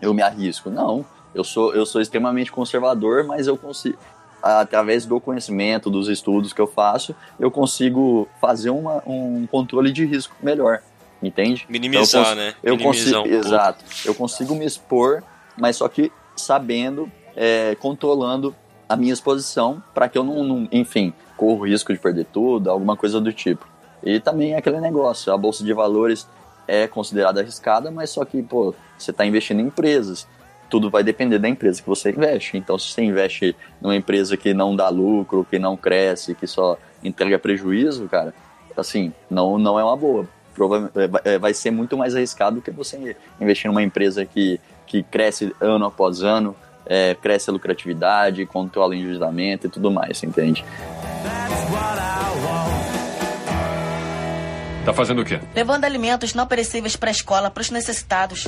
[0.00, 0.70] eu me arrisco.
[0.70, 3.98] Não, eu sou, eu sou extremamente conservador, mas eu consigo,
[4.42, 10.06] através do conhecimento, dos estudos que eu faço, eu consigo fazer uma, um controle de
[10.06, 10.80] risco melhor.
[11.22, 11.66] Entende?
[11.68, 12.54] Minimizar, Então, eu né?
[12.62, 13.84] Eu Minimizar consigo, um exato.
[14.04, 15.22] Eu consigo me expor,
[15.58, 18.54] mas só que sabendo, é, controlando
[18.88, 22.70] a minha exposição para que eu não, não, enfim, corra o risco de perder tudo,
[22.70, 23.66] alguma coisa do tipo.
[24.02, 26.28] E também é aquele negócio, a bolsa de valores
[26.68, 30.26] é considerada arriscada, mas só que, pô, você está investindo em empresas.
[30.68, 32.56] Tudo vai depender da empresa que você investe.
[32.56, 36.76] Então, se você investe numa empresa que não dá lucro, que não cresce, que só
[37.04, 38.34] entrega prejuízo, cara,
[38.76, 40.28] assim, não, não é uma boa.
[40.54, 40.90] Prova-
[41.24, 45.02] é, é, vai ser muito mais arriscado do que você investir numa empresa que, que
[45.02, 46.54] cresce ano após ano,
[46.86, 50.64] é, cresce a lucratividade, controla o endividamento e tudo mais, entende?
[54.84, 55.40] Tá fazendo o quê?
[55.52, 58.46] Levando alimentos não perecíveis para a escola, para os necessitados.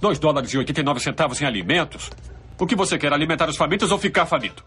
[0.00, 2.08] Dois dólares e 89 centavos em alimentos?
[2.56, 4.62] O que você quer, alimentar os famintos ou ficar faminto?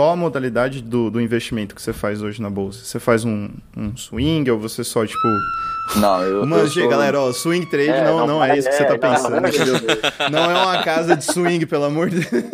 [0.00, 2.82] Qual a modalidade do, do investimento que você faz hoje na bolsa?
[2.82, 5.20] Você faz um, um swing ou você só, tipo...
[5.96, 8.68] Não, eu, Mas, sou- galera, ó, swing trade É, não, não não, faz- é isso
[8.70, 9.30] que você tá é, pensando,
[10.30, 10.30] não?
[10.30, 12.44] Não é uma casa de swing, pelo amor de Deus.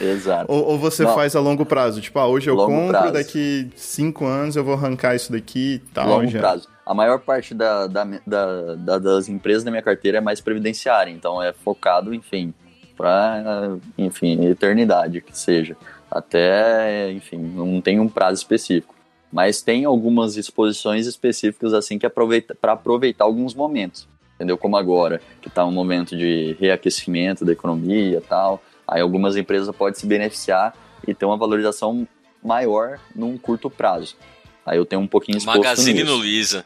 [0.00, 0.46] Exato.
[0.50, 2.00] Ou, ou você faz a longo prazo?
[2.00, 3.12] Tipo, ah, hoje eu Longo compro, prazo.
[3.12, 6.08] daqui cinco anos eu vou arrancar isso daqui e tal.
[6.08, 6.40] longo já.
[6.40, 6.66] prazo.
[6.84, 11.40] A maior parte da, da- da- das empresas da minha carteira é mais previdenciária, então
[11.40, 12.52] é focado, enfim,
[12.96, 15.76] para, enfim, eternidade que seja.
[16.12, 18.94] Até, enfim, não tem um prazo específico.
[19.32, 24.58] Mas tem algumas exposições específicas assim que aproveita para aproveitar alguns momentos, entendeu?
[24.58, 28.62] Como agora, que está um momento de reaquecimento da economia e tal.
[28.86, 30.76] Aí algumas empresas podem se beneficiar
[31.08, 32.06] e ter uma valorização
[32.44, 34.14] maior num curto prazo.
[34.66, 36.14] Aí eu tenho um pouquinho exposto Magazine nisso.
[36.14, 36.64] Luiza.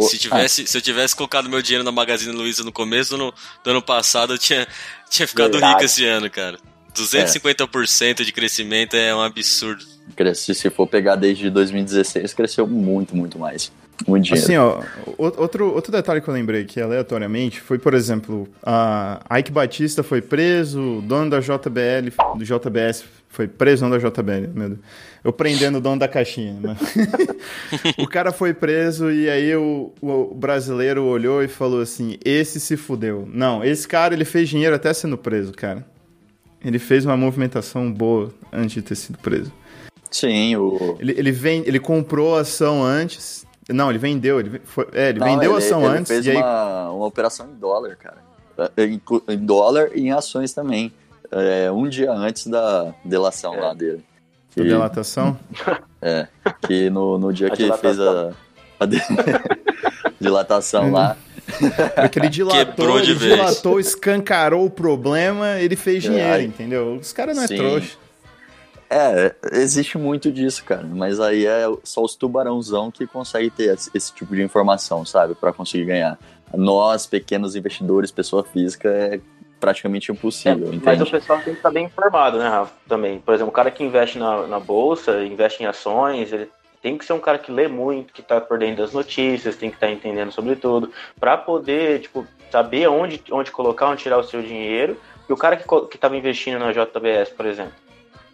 [0.00, 3.34] Se, tivesse, se eu tivesse colocado meu dinheiro na Magazine Luiza no começo do ano,
[3.64, 4.66] do ano passado, eu tinha,
[5.10, 5.72] tinha ficado Verdade.
[5.74, 6.58] rico esse ano, cara.
[6.94, 9.84] 250% de crescimento é um absurdo.
[10.16, 13.70] Cresce, se for pegar desde 2016, cresceu muito, muito mais.
[14.06, 14.44] Muito dinheiro.
[14.44, 14.80] Assim, ó,
[15.18, 20.02] o- outro, outro detalhe que eu lembrei aqui aleatoriamente foi, por exemplo, a Ike Batista
[20.02, 24.80] foi preso, o dono da JBL, do JBS foi preso, não da JBL, meu Deus.
[25.24, 26.54] Eu prendendo o dono da caixinha.
[26.54, 26.76] Né?
[27.98, 32.76] o cara foi preso e aí o, o brasileiro olhou e falou assim: esse se
[32.76, 33.28] fudeu.
[33.30, 35.84] Não, esse cara ele fez dinheiro até sendo preso, cara.
[36.64, 39.52] Ele fez uma movimentação boa antes de ter sido preso.
[40.10, 40.96] Sim, o.
[40.98, 43.46] Ele, ele, vem, ele comprou a ação antes.
[43.68, 44.40] Não, ele vendeu.
[44.40, 46.36] Ele, foi- é, ele Não, vendeu a ele- ação ele antes fez e aí.
[46.38, 48.16] uma, uma operação em dólar, cara.
[48.76, 50.92] É, Em, em dólar e em ações também.
[51.30, 53.60] É, um dia antes da delação É.
[53.60, 54.02] lá dele.
[54.56, 55.38] da Que- Delatação.
[56.00, 56.28] É,
[56.64, 58.30] que no, no dia A que ele fez a,
[58.78, 59.02] a de-
[60.20, 61.16] dilatação lá,
[61.94, 63.34] Porque ele dilatou, ele vez.
[63.34, 66.94] dilatou, escancarou o problema, ele fez É, dinheiro, entendeu?
[67.00, 67.56] Os caras não é Sim.
[67.56, 67.96] trouxa.
[68.90, 70.84] É, existe muito disso, cara.
[70.84, 75.34] Mas aí é só os tubarãozão que conseguem ter esse, esse tipo de informação, sabe?
[75.34, 76.18] Pra conseguir ganhar.
[76.54, 79.20] Nós, pequenos investidores, pessoa física, é
[79.60, 82.72] praticamente impossível, É, mas o pessoal tem que estar bem informado, né, Rafa?
[82.88, 83.18] Também.
[83.18, 86.48] Por exemplo, o cara que investe na, na bolsa, investe em ações, ele
[86.88, 89.68] tem que ser um cara que lê muito, que tá por dentro das notícias, tem
[89.68, 94.24] que estar entendendo sobre tudo, para poder, tipo, saber onde, onde colocar, onde tirar o
[94.24, 94.98] seu dinheiro.
[95.28, 97.74] E o cara que, que tava investindo na JBS, por exemplo,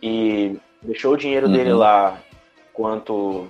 [0.01, 1.79] e deixou o dinheiro dele Uhum.
[1.79, 2.17] lá
[2.71, 3.49] enquanto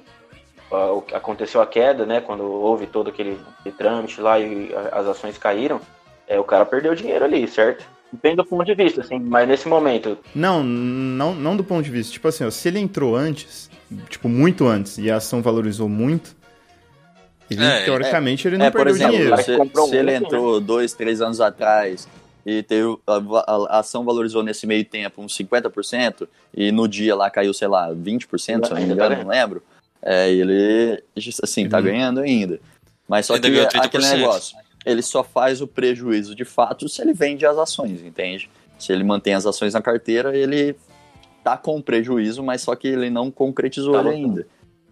[0.73, 2.23] ah, o que aconteceu a queda, né?
[2.23, 3.39] Quando houve todo aquele,
[3.77, 5.83] trâmite lá e as ações caíram,
[6.27, 7.85] é, o cara perdeu dinheiro ali, certo?
[8.15, 11.91] Depende do ponto de vista, assim, mas nesse momento, Não, não, não do ponto de
[11.91, 12.13] vista.
[12.13, 13.69] Tipo assim, ó, se ele entrou antes,
[14.09, 16.37] tipo, muito antes, e a ação valorizou muito,
[17.51, 19.37] ele, É, teoricamente, ele não É, por perdeu exemplo, dinheiro.
[19.39, 22.09] se, se ele muito, entrou dois, três anos atrás
[22.47, 27.15] e teve, a, a- a ação valorizou nesse meio tempo uns 50% e no dia
[27.15, 29.63] lá caiu, sei lá, 20%, se eu não me Ainda engano, não lembro.
[30.03, 31.03] É, ele,
[31.43, 31.85] assim, tá Uhum.
[31.85, 32.61] ganhando ainda.
[33.09, 34.17] Mas só Ainda que é aquele 30%.
[34.17, 38.51] negócio, ele só faz o prejuízo de fato se ele vende as ações, entende?
[38.79, 40.77] Se ele mantém as ações na carteira, ele
[41.43, 44.47] tá com prejuízo, mas só que ele não concretizou Tá ele ainda.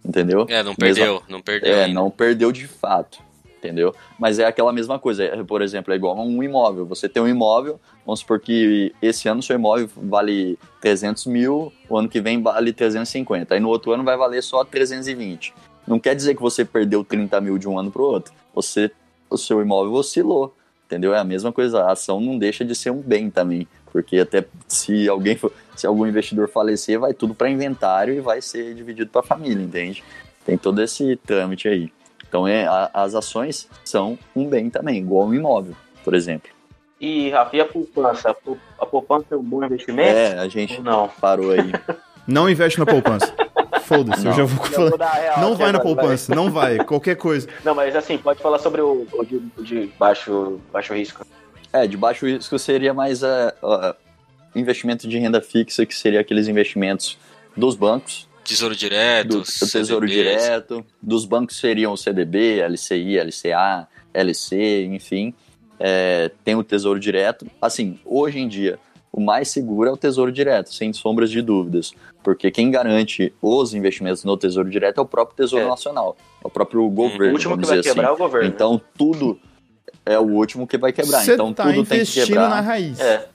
[0.05, 0.45] Entendeu?
[0.49, 1.73] É, não Mesma- perdeu, não perdeu.
[1.73, 1.93] É, ainda.
[1.99, 3.19] não perdeu de fato,
[3.57, 3.95] entendeu?
[4.19, 6.85] Mas é aquela mesma coisa, é, por exemplo, é igual a um imóvel.
[6.87, 11.97] Você tem um imóvel, vamos supor que esse ano seu imóvel vale 300 mil, o
[11.97, 15.53] ano que vem vale 350, aí no outro ano vai valer só 320.
[15.87, 18.33] Não quer dizer que você perdeu 30 mil de um ano pro outro.
[18.53, 18.91] Você,
[19.33, 21.13] o seu imóvel oscilou, entendeu?
[21.13, 24.45] É a mesma coisa, a ação não deixa de ser um bem também, porque até
[24.67, 29.09] se alguém for- se algum investidor falecer, vai tudo para inventário e vai ser dividido
[29.09, 30.03] para família, entende?
[30.45, 31.91] Tem todo esse trâmite aí.
[32.27, 36.49] Então é, a- as ações são um bem também, igual um imóvel, por exemplo.
[36.99, 38.29] E, Rafa, e a poupança?
[38.29, 40.09] A pou- A poupança é um bom investimento?
[40.17, 41.09] É, a gente não?
[41.19, 41.71] parou aí.
[42.25, 43.33] Não investe na poupança.
[43.95, 44.37] Foda-se, eu Não.
[44.37, 45.05] já vou falar.
[45.05, 46.77] a real Não vai na poupança, não vai.
[46.83, 47.47] Qualquer coisa.
[47.63, 51.25] Não, mas assim, pode falar sobre o, o de, de baixo, baixo risco.
[51.71, 53.93] É, de baixo risco seria mais é, ó,
[54.55, 57.17] investimento de renda fixa, que seria aqueles investimentos
[57.55, 60.43] dos bancos, Tesouro direto, do, do Tesouro CDBs.
[60.43, 65.33] Direto, dos bancos seriam o CDB, LCI, LCA, LC, enfim.
[65.79, 67.47] É, tem o Tesouro Direto.
[67.61, 68.77] Assim, hoje em dia,
[69.13, 71.93] o mais seguro é o Tesouro Direto, sem sombras de dúvidas.
[72.23, 75.69] Porque quem garante os investimentos no Tesouro Direto é o próprio Tesouro É.
[75.69, 78.15] Nacional, é o próprio O governo, último que vai quebrar é assim.
[78.15, 78.47] o governo.
[78.49, 79.39] Então, tudo
[80.03, 81.19] é o último que vai quebrar.
[81.21, 82.49] Você então, tá tudo tem que quebrar.
[82.49, 82.99] na raiz.
[82.99, 83.27] É,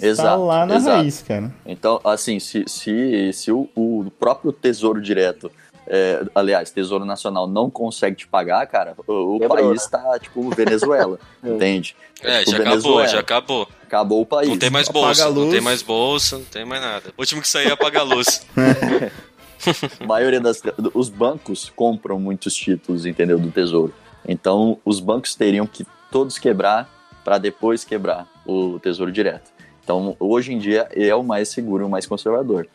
[0.00, 0.96] Exato, tá lá na exato.
[0.98, 1.52] raiz, cara.
[1.66, 5.50] Então, assim, se, se, se o, o próprio Tesouro Direto,
[5.86, 11.18] é, aliás, Tesouro Nacional não consegue te pagar, cara, o, o país tá tipo Venezuela,
[11.42, 11.96] entende?
[12.22, 13.08] É, tipo já acabou, Venezuela.
[13.08, 13.68] já acabou.
[13.92, 14.48] Acabou o país.
[14.48, 17.12] Não tem mais Apaga bolsa, não tem mais bolsa, não tem mais nada.
[17.14, 18.46] O último que sair é apagar a luz.
[20.00, 20.62] A maioria das.
[20.94, 23.38] Os bancos compram muitos títulos, entendeu?
[23.38, 23.92] Do Tesouro.
[24.26, 26.88] Então, os bancos teriam que todos quebrar
[27.22, 29.50] para depois quebrar o Tesouro Direto.
[29.84, 32.68] Então, hoje em dia, é o mais seguro e o mais conservador.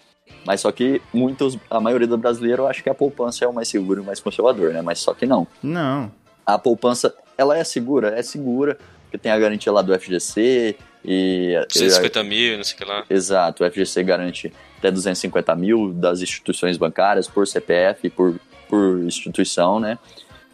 [0.45, 3.68] Mas só que muitos, a maioria do brasileiro acha que a poupança é o mais
[3.70, 4.82] seguro e o mais conservador, né?
[4.82, 5.47] Mas só que não.
[5.63, 6.11] Não.
[6.45, 8.09] A poupança, ela é segura?
[8.09, 10.76] É segura, porque tem a garantia lá do FGC
[11.08, 11.55] e...
[11.72, 13.05] 250 mil, não sei o que lá.
[13.10, 18.38] Exato, o FGC garante até 250 mil das instituições bancárias por CPF, por,
[18.68, 19.97] por instituição, né?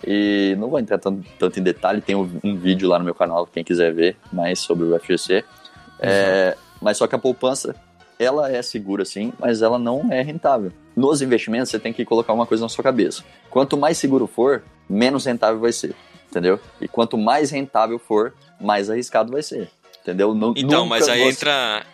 [0.05, 3.15] E não vou entrar tanto, tanto em detalhe, tem um, um vídeo lá no meu
[3.15, 5.43] canal, quem quiser ver mais sobre o FGC.
[5.99, 7.75] É, mas só que a poupança,
[8.19, 10.71] ela é segura sim, mas ela não é rentável.
[10.95, 13.23] Nos investimentos, você tem que colocar uma coisa na sua cabeça.
[13.49, 15.95] Quanto mais seguro for, menos rentável vai ser,
[16.29, 16.59] entendeu?
[16.79, 19.69] E quanto mais rentável for, mais arriscado vai ser,
[20.03, 20.33] entendeu?
[20.35, 21.85] Nu- Então, mas aí você- entra.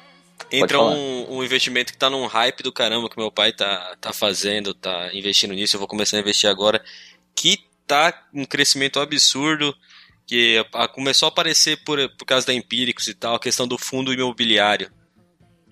[0.52, 4.12] entra um, um investimento que tá num hype do caramba que meu pai tá, tá
[4.12, 6.84] fazendo, tá investindo nisso, eu vou começar a investir agora,
[7.36, 9.76] que tá um crescimento absurdo,
[10.28, 13.78] que a- começou a aparecer por, por causa da Empíricos e tal, a questão do
[13.78, 14.92] fundo imobiliário.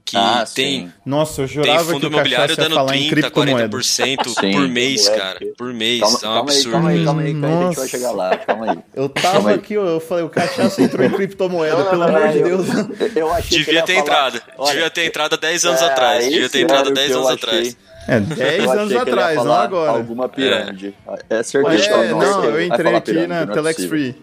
[0.09, 0.93] Que Ah, tem, sim.
[1.05, 3.67] Nossa, eu tem jurava fundo que o imobiliário dando falar em 30, criptomoeda.
[3.77, 4.51] 40% Sim.
[4.53, 5.21] por mês, Moleque.
[5.21, 5.39] cara.
[5.57, 5.99] Por mês.
[5.99, 6.71] Calma, é um calma aí, absurdo.
[6.71, 8.79] calma aí, calma aí, que a gente vai chegar lá, calma aí.
[8.95, 9.55] Eu Calma tava aí.
[9.55, 12.67] aqui, eu eu falei, o Cachaça entrou em criptomoeda, pelo amor de Deus.
[13.17, 14.41] Eu achei Devia ia ter falar- entrado.
[14.57, 16.23] Olha, Devia ter entrado há 10 anos é, atrás.
[16.23, 17.77] aí Devia ter entrado era o 10 que eu anos atrás.
[18.07, 19.91] É, 10 eu achei anos atrás, não agora.
[19.91, 20.93] Alguma pirâmide.
[21.29, 21.83] É, certeza.
[21.83, 23.85] É, que não, eu entrei aqui pirâmide, na é Telex.
[23.85, 24.15] Free.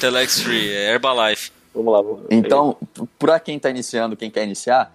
[0.00, 1.50] Telex Free, é Herbalife.
[1.74, 2.02] Vamos lá.
[2.02, 2.76] vamos- Então,
[3.18, 4.94] para quem está iniciando, quem quer iniciar,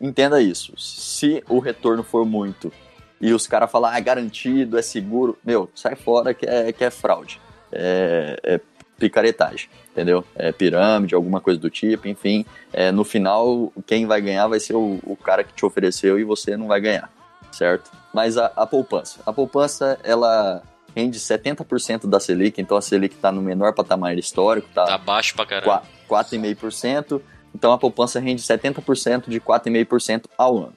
[0.00, 0.72] entenda isso.
[0.78, 2.72] Se o retorno for muito
[3.20, 6.84] e os caras falar, ah, é garantido, é seguro, meu, sai fora que é, que
[6.84, 7.40] é fraude.
[7.72, 8.60] É, é
[8.98, 10.24] picaretagem, entendeu?
[10.36, 12.44] É pirâmide, alguma coisa do tipo, enfim.
[12.72, 16.24] É, no final, quem vai ganhar vai ser o, o cara que te ofereceu e
[16.24, 17.10] você não vai ganhar,
[17.50, 17.90] certo?
[18.14, 19.20] Mas a, a poupança.
[19.26, 20.62] A poupança, ela
[20.94, 25.46] rende 70% da Selic, então a Selic está no menor patamar histórico, Tá baixo pra
[25.46, 25.82] caralho.
[26.12, 27.20] Qua- 4,5%.
[27.54, 30.72] Então a poupança rende 70% de 4,5% ao ano.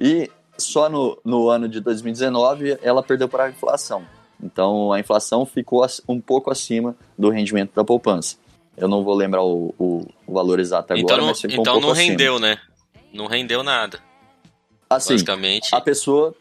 [0.00, 4.04] E só no, no ano de 2019 ela perdeu para a inflação.
[4.42, 8.36] Então a inflação ficou um pouco acima do rendimento da poupança.
[8.76, 11.72] Eu não vou lembrar o, o- valor exato agora, Então, não, mas ficou um então
[11.74, 12.10] pouco não acima.
[12.10, 12.58] rendeu, né?
[13.12, 14.00] Não rendeu nada.
[14.90, 15.68] Assim, basicamente.
[15.74, 16.34] a pessoa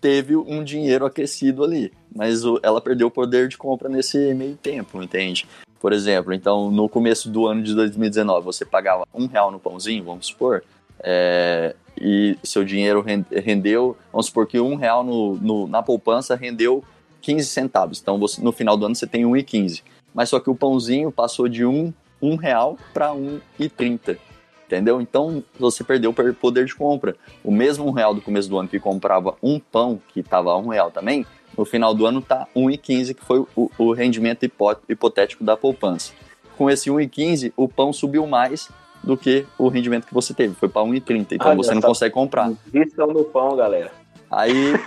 [0.00, 5.02] teve um dinheiro aquecido ali, mas ela perdeu o poder de compra nesse meio tempo,
[5.02, 5.46] entende?
[5.84, 10.02] Por exemplo, então no começo do ano de 2019 você pagava um real no pãozinho,
[10.02, 10.64] vamos supor,
[11.02, 16.34] é, e seu dinheiro ren- rendeu, vamos supor que um real no, no- na poupança
[16.36, 16.82] rendeu
[17.20, 19.82] 15 centavos, então você, no final do ano você tem 1,15,
[20.14, 24.16] mas só que o pãozinho passou de um, um real para 1,30,
[24.66, 25.02] entendeu?
[25.02, 27.14] Então você perdeu o poder de compra.
[27.44, 30.90] O mesmo real do começo do ano que comprava um pão, que estava um real
[30.90, 31.26] também,
[31.56, 34.44] no final do ano tá 1,15, que foi o, o rendimento
[34.88, 36.12] hipotético da poupança.
[36.56, 38.68] Com esse 1,15, o pão subiu mais
[39.02, 41.88] do que o rendimento que você teve, foi para 1,30, então Olha você não só.
[41.88, 42.52] consegue comprar.
[42.66, 43.92] Vistam no pão, galera.
[44.30, 44.72] Aí.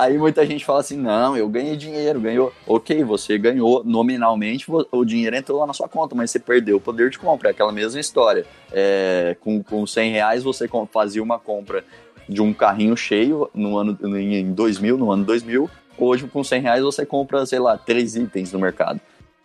[0.00, 2.54] Aí muita gente fala assim: não, eu ganhei dinheiro, ganhou.
[2.66, 6.80] Ok, você ganhou nominalmente, o dinheiro entrou lá na sua conta, mas você perdeu o
[6.80, 7.50] poder de compra.
[7.50, 8.46] É aquela mesma história.
[8.72, 11.84] É, com, com 100 reais você fazia uma compra
[12.30, 15.68] de um carrinho cheio no ano, em 2000, no ano 2000.
[15.98, 19.00] Hoje, com 100 reais, você compra, sei lá, três itens no mercado.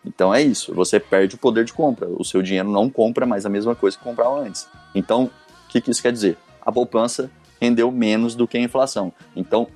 [0.05, 2.07] Então é isso, você perde o poder de compra.
[2.07, 4.67] O seu dinheiro não compra mais a mesma coisa que comprava antes.
[4.93, 6.37] Então, o que, que isso quer dizer?
[6.61, 9.11] A poupança rendeu menos do que a inflação.
[9.35, 9.67] Então,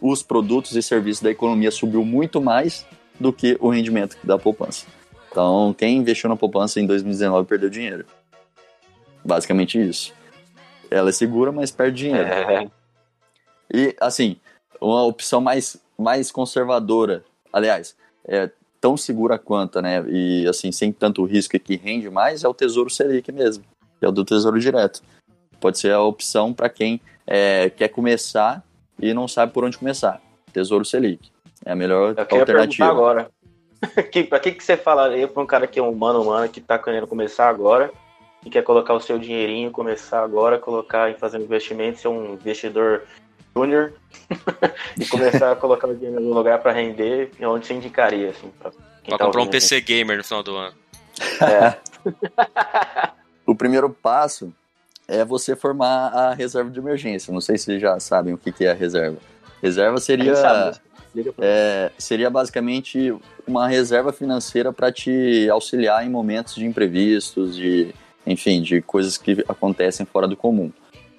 [0.00, 2.86] os produtos e serviços da economia subiu muito mais
[3.18, 4.86] do que o rendimento da poupança.
[5.30, 8.04] Então, quem investiu na poupança em 2019 perdeu dinheiro.
[9.24, 10.12] Basicamente isso.
[10.90, 12.28] Ela é segura, mas perde dinheiro.
[12.28, 12.68] É,
[13.72, 14.36] E, assim,
[14.80, 20.04] uma opção mais, mais conservadora, aliás, é tão segura quanto, né?
[20.08, 23.64] E, assim, sem tanto risco e que rende mais, é o Tesouro Selic mesmo,
[23.98, 25.02] que é o do Tesouro Direto.
[25.60, 28.64] Pode ser a opção para quem é, quer começar
[28.98, 30.20] e não sabe por onde começar.
[30.52, 31.30] Tesouro Selic.
[31.64, 32.88] É a melhor eu alternativa.
[32.88, 33.30] agora.
[34.10, 36.60] que, pra que, que você falaria pra um cara que é um humano humano que
[36.60, 37.90] tá querendo começar agora
[38.44, 42.34] e quer colocar o seu dinheirinho, começar agora, colocar em fazer um investimento, ser um
[42.34, 43.02] investidor
[43.54, 43.92] júnior
[44.98, 48.70] e começar a colocar o dinheiro no lugar pra render, onde você indicaria, assim, pra
[48.70, 48.80] quem
[49.10, 50.74] Pra tá comprar um PC gamer no final do ano.
[51.42, 51.76] É.
[53.46, 54.52] O primeiro passo
[55.08, 57.32] é você formar a reserva de emergência.
[57.32, 59.16] Não sei se vocês já sabem o que que é a reserva.
[59.60, 60.72] Reserva seria, pra-
[61.40, 63.12] é, seria basicamente
[63.44, 67.92] uma reserva financeira para te auxiliar em momentos de imprevistos, de,
[68.26, 70.72] enfim, de coisas que acontecem fora do comum.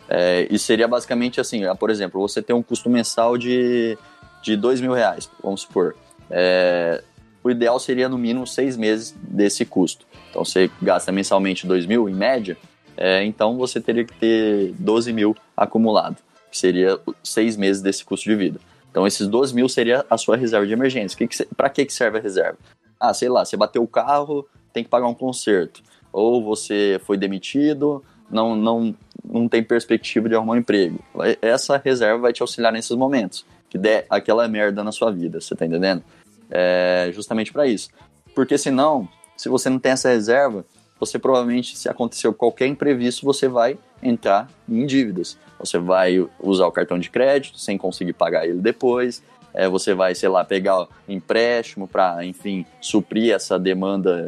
[0.10, 3.98] É, e seria basicamente assim, ah, por exemplo, você tem um custo mensal de,
[4.44, 5.96] de dois mil reais, vamos supor.
[6.30, 7.04] É,
[7.44, 10.06] o ideal seria no mínimo seis meses desse custo.
[10.30, 12.58] Então você gasta mensalmente dois mil em média,
[12.98, 16.18] é, então você teria que ter 12 mil acumulado,
[16.52, 18.60] que seria seis meses desse custo de vida.
[18.90, 21.18] Então esses 12 mil seria a sua reserva de emergência.
[21.18, 22.58] Que que Pra que, que serve a reserva?
[23.00, 25.82] Ah, sei lá, você bateu o carro, tem que pagar um conserto.
[26.12, 31.00] Ou você foi demitido, não, não, não tem perspectiva de arrumar um emprego.
[31.14, 33.46] Vai- Essa reserva vai te auxiliar nesses momentos.
[33.70, 36.04] Que der aquela merda na sua vida, você tá entendendo?
[36.50, 37.90] É justamente para isso.
[38.36, 39.08] Porque senão,
[39.38, 40.66] se você não tem essa reserva,
[41.00, 45.38] você provavelmente, se aconteceu qualquer imprevisto, você vai entrar em dívidas.
[45.60, 49.24] Você vai usar o cartão de crédito sem conseguir pagar ele depois.
[49.54, 54.28] É, você vai, sei lá, pegar empréstimo para, enfim, suprir essa demanda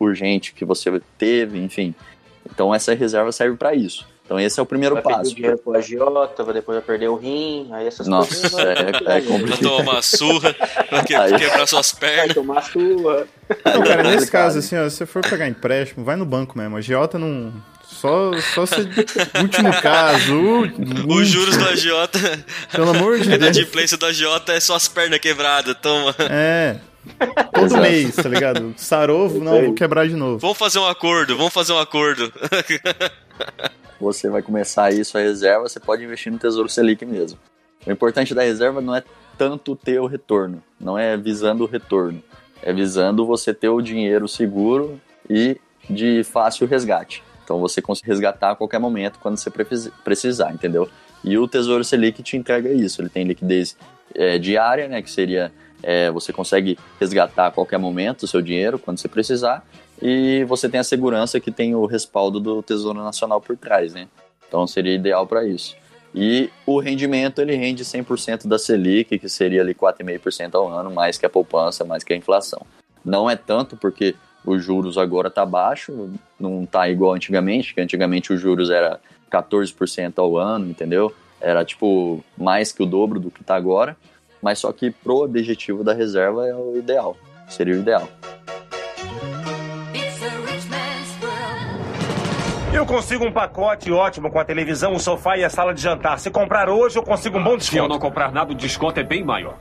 [0.00, 1.94] urgente que você teve, enfim.
[2.50, 4.06] Então essa reserva serve para isso.
[4.24, 5.32] Então esse é o primeiro Vai pedir passo.
[5.32, 8.58] o dinheiro pro agiota, vai depois vai perder o rim, aí essas Nossa, coisas.
[8.58, 9.60] é, é Vai complicado.
[9.60, 10.54] tomar uma surra,
[10.90, 11.36] vai que- Aí.
[11.36, 12.34] quebrar suas Vai pernas.
[12.34, 13.26] tomar sua.
[13.66, 14.30] Não, cara, nesse complicado.
[14.30, 16.74] caso, assim, ó, se você for pegar empréstimo, vai no banco mesmo.
[16.76, 17.52] A Giota não.
[17.86, 18.80] Só, só se.
[19.40, 20.34] Último caso.
[20.34, 22.18] u- Os juros do agiota,
[22.72, 23.56] Pelo amor de a Deus.
[23.56, 26.14] inadimplência do agiota é só as pernas quebradas, toma.
[26.30, 26.76] É.
[27.52, 27.82] Todo Exato.
[27.82, 28.74] mês, tá ligado?
[28.78, 30.38] Sarou, não, vou quebrar de novo.
[30.38, 32.32] Vamos fazer um acordo, vamos fazer um acordo.
[34.00, 37.38] você vai começar aí sua reserva, você pode investir no Tesouro Selic mesmo.
[37.86, 39.02] O importante da reserva não é
[39.36, 42.22] tanto ter o retorno, não é visando o retorno,
[42.62, 45.58] é visando você ter o dinheiro seguro e
[45.88, 47.22] de fácil resgate.
[47.54, 50.88] Então você consegue resgatar a qualquer momento quando você precis- precisar, entendeu?
[51.22, 53.76] E o Tesouro Selic te entrega isso, ele tem liquidez
[54.12, 58.76] é, diária, né, que seria é, você consegue resgatar a qualquer momento o seu dinheiro
[58.76, 59.64] quando você precisar
[60.02, 64.08] e você tem a segurança que tem o respaldo do Tesouro Nacional por trás, né?
[64.48, 65.76] Então seria ideal para isso.
[66.12, 71.18] E o rendimento, ele rende 100% da Selic, que seria ali 4,5% ao ano, mais
[71.18, 72.66] que a poupança, mais que a inflação.
[73.04, 74.14] Não é tanto porque
[74.44, 80.12] os juros agora tá baixo, não tá igual antigamente, que antigamente os juros era 14%
[80.18, 81.12] ao ano, entendeu?
[81.40, 83.96] Era tipo mais que o dobro do que tá agora,
[84.42, 87.16] mas só que pro objetivo da reserva é o ideal,
[87.48, 88.08] seria o ideal.
[92.72, 96.18] Eu consigo um pacote ótimo com a televisão, o sofá e a sala de jantar.
[96.18, 97.88] Se comprar hoje, eu consigo um bom Se eu desconto.
[97.88, 99.60] não comprar nada, o desconto é bem maior.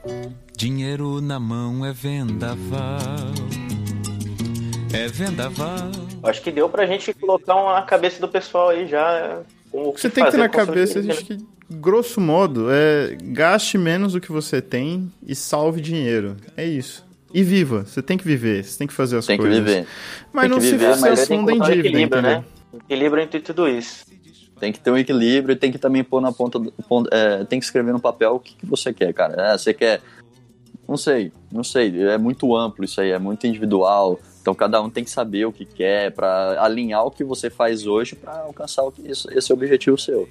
[0.57, 2.97] Dinheiro na mão é vendaval.
[4.93, 5.91] É vendaval.
[6.23, 9.41] Acho que deu pra gente colocar uma cabeça do pessoal aí já.
[9.71, 11.37] com O que você tem que ter na cabeça, acho que,
[11.69, 16.37] grosso modo, é gaste menos do que você tem e salve dinheiro.
[16.55, 17.03] É isso.
[17.33, 17.83] E viva.
[17.85, 19.59] Você tem que viver, você tem que fazer as Tem que coisas.
[19.63, 19.87] viver.
[20.31, 22.19] Mas Tem não que se viver, se mas Tem que afunda em um dívida, equilíbrio,
[22.19, 22.37] entendeu?
[22.39, 22.43] né?
[22.85, 24.05] Equilíbrio entre tudo isso.
[24.59, 26.71] Tem que ter um equilíbrio e tem que também pôr na ponta do.
[27.11, 29.53] é, tem que escrever no papel o que, que você quer, cara.
[29.53, 29.99] É, você quer.
[30.87, 32.03] Não sei, não sei.
[32.03, 34.19] É muito amplo isso aí, é muito individual.
[34.43, 37.87] Então cada um tem que saber o que quer para alinhar o que você faz
[37.87, 40.27] hoje para alcançar que, esse objetivo seu.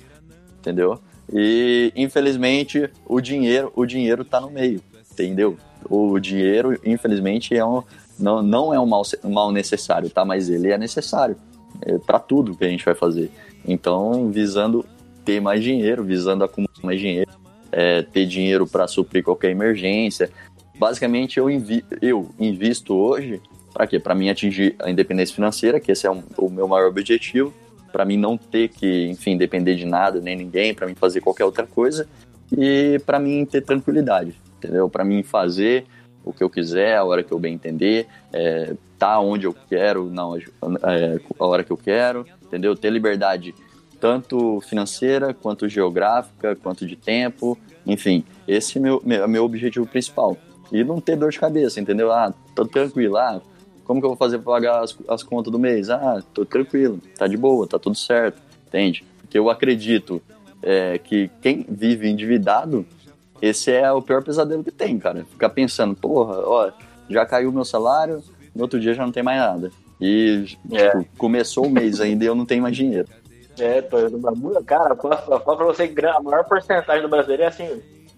[0.59, 1.01] Entendeu?
[1.33, 5.57] E infelizmente o dinheiro, o dinheiro tá no meio, entendeu?
[5.89, 7.83] O dinheiro, infelizmente, é um,
[8.19, 10.27] não, não é um mal, um mal necessário, tá?
[10.27, 11.35] Mas ele é necessário
[11.81, 13.31] é, para tudo que a gente vai fazer.
[13.67, 14.85] Então, visando
[15.25, 17.31] ter mais dinheiro, visando acumular mais dinheiro,
[17.73, 20.31] é, ter dinheiro para suprir qualquer emergência.
[20.79, 23.41] Basicamente, eu, invi eu invisto hoje
[23.73, 23.99] para quê?
[23.99, 27.53] Para mim atingir a independência financeira, que esse é um- o meu maior objetivo,
[27.93, 31.45] para mim não ter que, enfim, depender de nada nem ninguém, para mim fazer qualquer
[31.45, 32.09] outra coisa
[32.57, 34.89] e para mim ter tranquilidade, entendeu?
[34.89, 35.85] Para mim fazer
[36.25, 40.09] o que eu quiser, a hora que eu bem entender, é, tá onde eu quero,
[40.11, 40.23] na,
[40.85, 42.77] é, a hora que eu quero, entendeu?
[42.77, 43.55] Ter liberdade
[44.01, 50.37] tanto financeira, quanto geográfica, quanto de tempo, enfim, esse é meu, meu, meu objetivo principal.
[50.73, 52.11] E não ter dor de cabeça, entendeu?
[52.11, 53.41] Ah, tô tranquilo, ah,
[53.93, 55.91] como que eu vou fazer pra pagar as, as contas do mês?
[55.91, 59.05] Ah, tô tranquilo, tá de boa, tá tudo certo, entende?
[59.21, 60.23] Porque eu acredito
[60.63, 62.87] é, que quem vive endividado,
[63.43, 65.27] esse é o pior pesadelo que tem, cara.
[65.27, 66.71] Ficar pensando, porra, ó,
[67.11, 68.23] já caiu meu salário,
[68.57, 69.71] no outro dia já não tem mais nada.
[70.01, 70.89] E, É.
[70.89, 73.09] tipo, começou o mês ainda e eu não tenho mais dinheiro.
[73.59, 73.83] É,
[74.65, 75.17] cara, fala
[75.57, 77.69] pra você que a maior porcentagem do brasileiro é assim.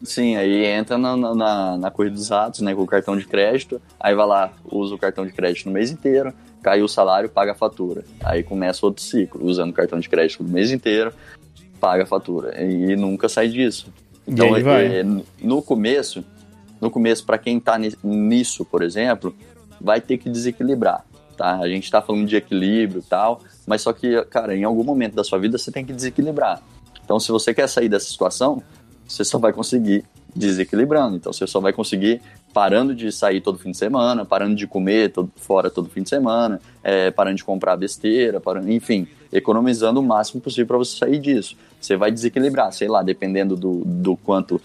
[0.03, 3.81] Sim, aí entra na, na- na, corrida dos ratos, né, com o cartão de crédito,
[3.99, 6.33] aí vai lá, usa o cartão de crédito no mês inteiro,
[6.63, 8.05] caiu o salário, paga a fatura.
[8.23, 11.13] Aí começa outro ciclo, usando o cartão de crédito no mês inteiro,
[11.81, 12.61] paga a fatura.
[12.63, 13.93] E nunca sai disso.
[14.27, 14.87] Então, aí vai.
[15.01, 15.05] é,
[15.43, 16.25] no começo,
[16.81, 19.35] no começo, para quem tá ni- nisso, por exemplo,
[19.81, 21.05] vai ter que desequilibrar,
[21.37, 21.59] tá?
[21.59, 25.15] A gente tá falando de equilíbrio e tal, mas só que, cara, em algum momento
[25.15, 26.63] da sua vida você tem que desequilibrar.
[27.05, 28.63] Então, se você quer sair dessa situação,
[29.07, 31.17] você só vai conseguir desequilibrando.
[31.17, 32.21] Então, você só vai conseguir
[32.53, 36.09] parando de sair todo fim de semana, parando de comer todo, fora todo fim de
[36.09, 41.19] semana, é, parando de comprar besteira, parando, enfim, economizando o máximo possível para você sair
[41.19, 41.57] disso.
[41.81, 44.61] Você vai desequilibrar, sei lá, dependendo do, do quanto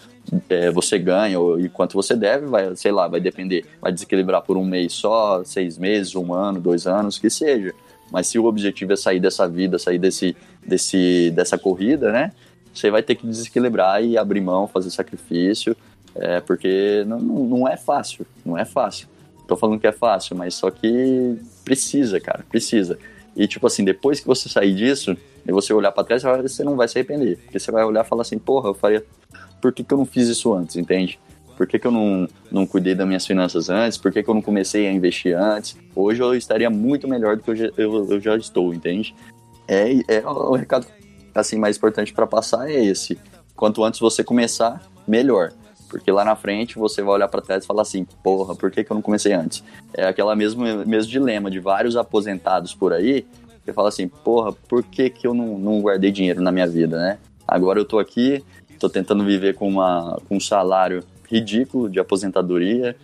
[0.48, 4.44] é, você ganha ou, e quanto você deve, vai, sei lá, vai depender, vai desequilibrar
[4.44, 7.74] por um mês só, seis meses, um ano, dois anos, que seja.
[8.12, 10.36] Mas se o objetivo é sair dessa vida, sair desse,
[10.66, 12.32] desse, dessa corrida, né?
[12.80, 15.76] Você vai ter que desequilibrar e abrir mão, fazer sacrifício,
[16.16, 19.08] é, porque não, não, é fácil, não é fácil.
[19.48, 22.98] Tô falando que é fácil, mas só que precisa, cara, precisa.
[23.36, 26.76] E tipo assim, depois que você sair disso, e você olhar pra trás, você não
[26.76, 27.38] vai se arrepender.
[27.38, 29.04] Porque você vai olhar e falar assim, porra, eu faria.
[29.62, 31.20] Por que, que eu não fiz isso antes, entende?
[31.58, 33.98] Por que, que eu não, não cuidei das minhas finanças antes?
[33.98, 35.76] Por que, que eu não comecei a investir antes?
[35.94, 39.14] Hoje eu estaria muito melhor do que eu já, eu, eu já estou, entende?
[39.68, 40.88] É, é o recado
[41.40, 43.18] assim mais importante para passar é esse.
[43.56, 45.52] Quanto antes você começar, melhor.
[45.90, 48.84] Porque lá na frente você vai olhar para trás e falar assim, porra, por que,
[48.84, 49.64] que eu não comecei antes?
[49.94, 53.26] É aquela mesmo, mesmo dilema de vários aposentados por aí,
[53.66, 56.98] que fala assim, porra, por que, que eu não, não guardei dinheiro na minha vida,
[56.98, 57.18] né?
[57.48, 58.44] Agora eu tô aqui,
[58.80, 62.96] tô tentando viver com, uma, com um salário ridículo de aposentadoria,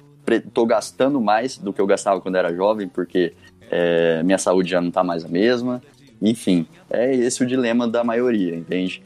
[0.54, 3.34] tô gastando mais do que eu gastava quando era jovem, porque
[3.70, 5.82] é, minha saúde já não tá mais a mesma.
[6.22, 9.02] Enfim, é esse o dilema da maioria, entende?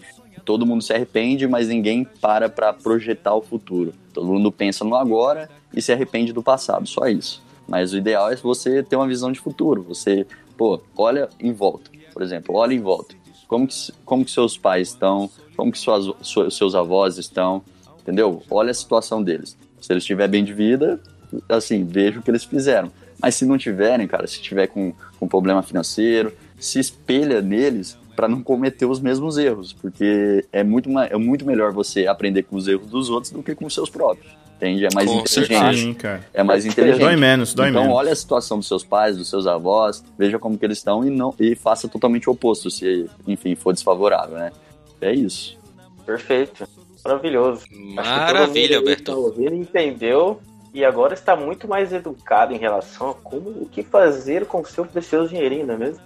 [0.46, 3.94] Todo mundo se arrepende, mas ninguém para para projetar o futuro.
[4.14, 7.44] Todo mundo pensa no agora e se arrepende do passado, só isso.
[7.68, 9.84] Mas o ideal é você ter uma visão de futuro.
[9.84, 10.26] Você,
[10.58, 11.92] pô, olha em volta.
[12.14, 13.14] Por exemplo, olha em volta.
[13.48, 15.30] Como que, como que seus pais estão?
[15.56, 17.62] Como que suas, su- seus avós estão?
[18.02, 18.42] Entendeu?
[18.50, 19.56] Olha a situação deles.
[19.80, 21.00] Se eles estiverem bem de vida,
[21.48, 22.92] assim, veja o que eles fizeram.
[23.22, 28.28] Mas se não tiverem, cara, se tiver com, com problema financeiro, se espelha neles para
[28.28, 32.68] não cometer os mesmos erros, porque é muito, é muito melhor você aprender com os
[32.68, 34.38] erros dos outros do que com os seus próprios.
[34.58, 34.86] Entende?
[34.86, 35.78] É mais Com inteligente.
[35.78, 36.28] Sim, cara.
[36.34, 37.00] É mais inteligente.
[37.00, 37.98] Dói menos, dói então, menos.
[37.98, 41.10] olha a situação dos seus pais, dos seus avós, veja como que eles estão e
[41.10, 44.52] não e faça totalmente o oposto, se, enfim, for desfavorável, né?
[45.00, 45.58] É isso.
[46.06, 46.68] Perfeito.
[47.06, 47.64] Maravilhoso.
[47.72, 49.14] Maravilha, Alberto.
[49.14, 50.42] tá ouvindo entendeu
[50.74, 54.66] e agora está muito mais educado em relação a como o que fazer com o
[54.66, 56.02] seu precioso dinheirinho, não é mesmo?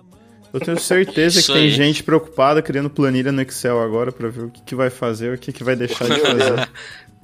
[0.53, 4.49] Eu tenho certeza que tem gente preocupada criando planilha no Excel agora pra ver o
[4.51, 6.69] que, que vai fazer, o que, que vai deixar de fazer.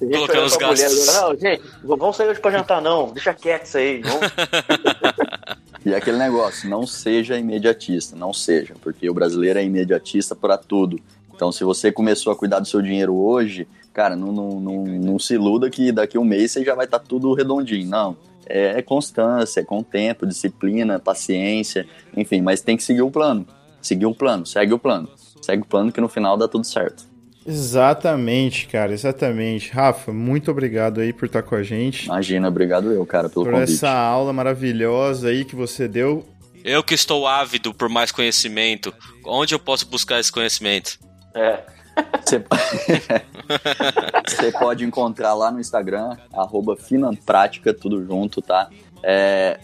[0.00, 1.08] Colocando os mulher gastos.
[1.08, 3.12] agora, Não, gente, vamos sair hoje pra jantar, não.
[3.12, 4.02] Deixa quieto isso aí.
[4.02, 4.20] Vamos...
[5.84, 10.58] E é aquele negócio, não seja imediatista, não seja, porque o brasileiro é imediatista para
[10.58, 11.00] tudo.
[11.34, 15.18] Então, se você começou a cuidar do seu dinheiro hoje, cara, não, não, não, não
[15.18, 17.88] se iluda que daqui a um mês você já vai estar tudo redondinho.
[17.88, 18.14] Não.
[18.50, 21.86] É, é constância, é com tempo, disciplina, paciência,
[22.16, 23.46] enfim, mas tem que seguir o plano.
[23.80, 25.08] Seguir o plano, segue o plano.
[25.40, 27.08] Segue o plano que no final dá tudo certo.
[27.46, 29.70] Exatamente, cara, exatamente.
[29.70, 32.04] Rafa, muito obrigado aí por estar com a gente.
[32.04, 33.72] Imagina, obrigado eu, cara, pelo Por convite.
[33.72, 36.28] essa aula maravilhosa aí que você deu.
[36.62, 38.92] Eu que estou ávido por mais conhecimento,
[39.24, 40.98] onde eu posso buscar esse conhecimento?
[41.34, 41.60] É.
[44.28, 48.70] Você pode encontrar lá no Instagram, arroba Finanprática, tudo junto, tá?
[49.02, 49.58] É,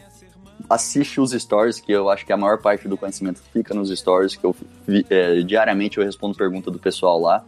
[0.69, 4.37] assiste os stories, que eu acho que a maior parte do conhecimento fica nos stories,
[4.37, 4.55] que eu
[5.11, 7.45] é, diariamente eu respondo pergunta do pessoal lá.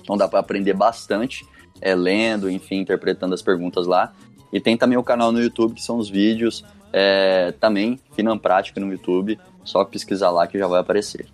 [0.00, 1.46] Então dá para aprender bastante,
[1.80, 4.12] é, lendo, enfim, interpretando as perguntas lá.
[4.52, 8.90] E tem também o canal no YouTube, que são os vídeos, é, também, Finanprática no
[8.90, 11.26] YouTube, só pesquisar lá que já vai aparecer.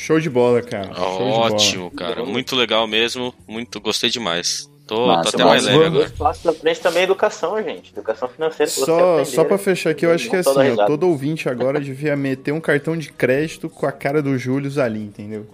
[0.00, 0.94] Show de bola, cara.
[0.94, 1.54] Show de bola.
[1.54, 2.24] Ótimo, cara.
[2.24, 3.34] Muito legal mesmo.
[3.46, 4.70] Muito, gostei demais.
[4.86, 6.10] Tô, Massa, tô até mais leve agora.
[6.16, 7.92] Passos da frente também é educação, gente.
[7.92, 8.70] Educação financeira.
[8.70, 12.16] Só, só pra fechar aqui, eu acho que Não assim, ó, todo ouvinte agora devia
[12.16, 15.46] meter um cartão de crédito com a cara do Júlio ali, entendeu?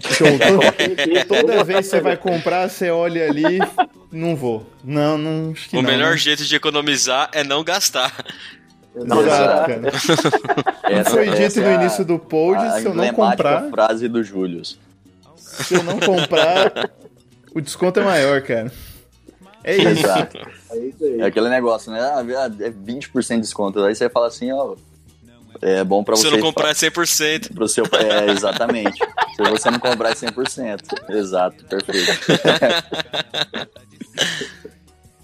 [0.00, 0.26] Show.
[1.26, 3.58] Toda, toda vez que você vai comprar, você olha ali,
[4.12, 4.64] não vou.
[4.82, 5.90] Não, não, acho que O não.
[5.90, 6.16] melhor né?
[6.16, 8.24] jeito de economizar é não gastar.
[9.04, 9.80] Não, Exato, cara.
[10.88, 14.22] Como foi dito no é a- início do pod, se eu não comprar, frase do
[14.22, 14.62] Júlio.
[15.36, 16.90] se eu não comprar,
[17.54, 18.72] o desconto é maior, cara.
[19.64, 19.88] É isso.
[19.88, 20.38] Exato.
[20.70, 21.20] É isso aí.
[21.20, 22.00] É aquele negócio, né?
[22.00, 22.24] Ah,
[22.60, 23.82] é 20% de desconto.
[23.84, 24.74] Aí você fala assim, ó.
[25.60, 26.28] É bom pra Se você.
[26.28, 27.52] eu não comprar é 100%.
[27.52, 28.96] Pro seu, é, exatamente.
[29.34, 30.80] Se você não comprar é 100%.
[31.10, 32.12] Exato, perfeito.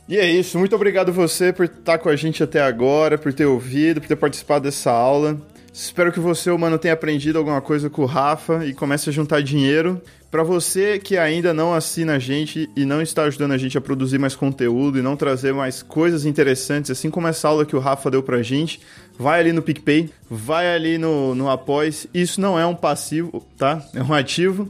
[0.06, 3.46] E é isso, muito obrigado você por estar com a gente até agora, por ter
[3.46, 5.40] ouvido, por ter participado dessa aula.
[5.72, 9.42] Espero que você, mano, tenha aprendido alguma coisa com o Rafa e comece a juntar
[9.42, 10.00] dinheiro.
[10.30, 13.80] Pra você que ainda não assina a gente e não está ajudando a gente a
[13.80, 17.78] produzir mais conteúdo e não trazer mais coisas interessantes, assim como essa aula que o
[17.78, 18.80] Rafa deu pra gente,
[19.18, 22.06] vai ali no PicPay, vai ali no, no Apoies.
[22.12, 23.82] Isso não é um passivo, tá?
[23.94, 24.68] É um ativo.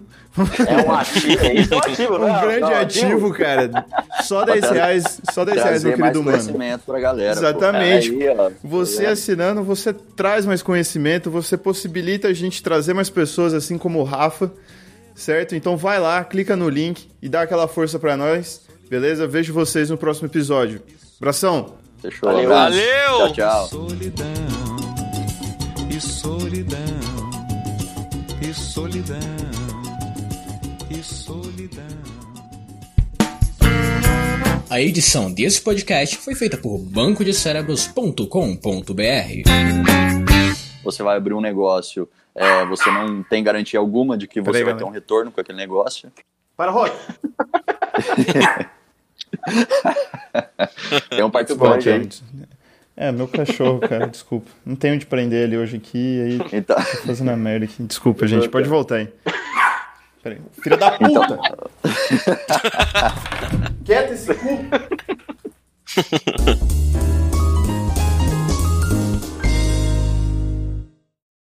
[0.68, 2.40] É um ativo, é isso é um ativo, Um não é?
[2.40, 3.86] grande Não, ativo, cara.
[4.22, 6.38] Só 10 reais, só 10 reais, meu Trazer mais querido mano.
[6.38, 7.32] conhecimento pra galera.
[7.34, 7.38] pô.
[7.38, 8.10] Exatamente.
[8.10, 13.54] Aí, ó, Você assinando, você traz mais conhecimento, você possibilita a gente trazer mais pessoas
[13.54, 14.50] assim como o Rafa,
[15.14, 15.54] certo?
[15.54, 18.60] Então vai lá, clica no link e dá aquela força pra nós,
[18.90, 19.28] beleza?
[19.28, 20.82] Vejo vocês no próximo episódio.
[21.20, 21.74] Abração!
[22.02, 22.28] Fechou.
[22.32, 22.48] Valeu.
[22.50, 23.18] Valeu!
[23.18, 23.68] Tchau, tchau.
[23.68, 24.26] Solidão
[25.90, 26.78] e solidão
[28.42, 29.53] e solidão
[31.42, 31.84] solidão.
[34.70, 39.50] A edição desse podcast foi feita por bancodecerebros.com.br.
[40.84, 44.64] Você vai abrir um negócio, é, você não tem garantia alguma de que você Peraí,
[44.64, 44.78] vai galera.
[44.78, 46.12] ter um retorno com aquele negócio.
[46.56, 46.94] Para, Rock!
[51.10, 51.94] Tem um Volte participante aí.
[51.94, 52.08] aí.
[52.96, 54.48] É, meu cachorro, cara, desculpa.
[54.64, 57.82] Não tenho onde prender ele hoje aqui, aí Então, tô fazendo a merda aqui.
[57.82, 59.08] Desculpa, gente, pode voltar aí.
[60.24, 60.40] Peraí.
[60.62, 61.10] Filha da puta!
[61.10, 61.36] Então...
[61.36, 61.54] Tá.
[63.84, 64.58] Quieta esse cu!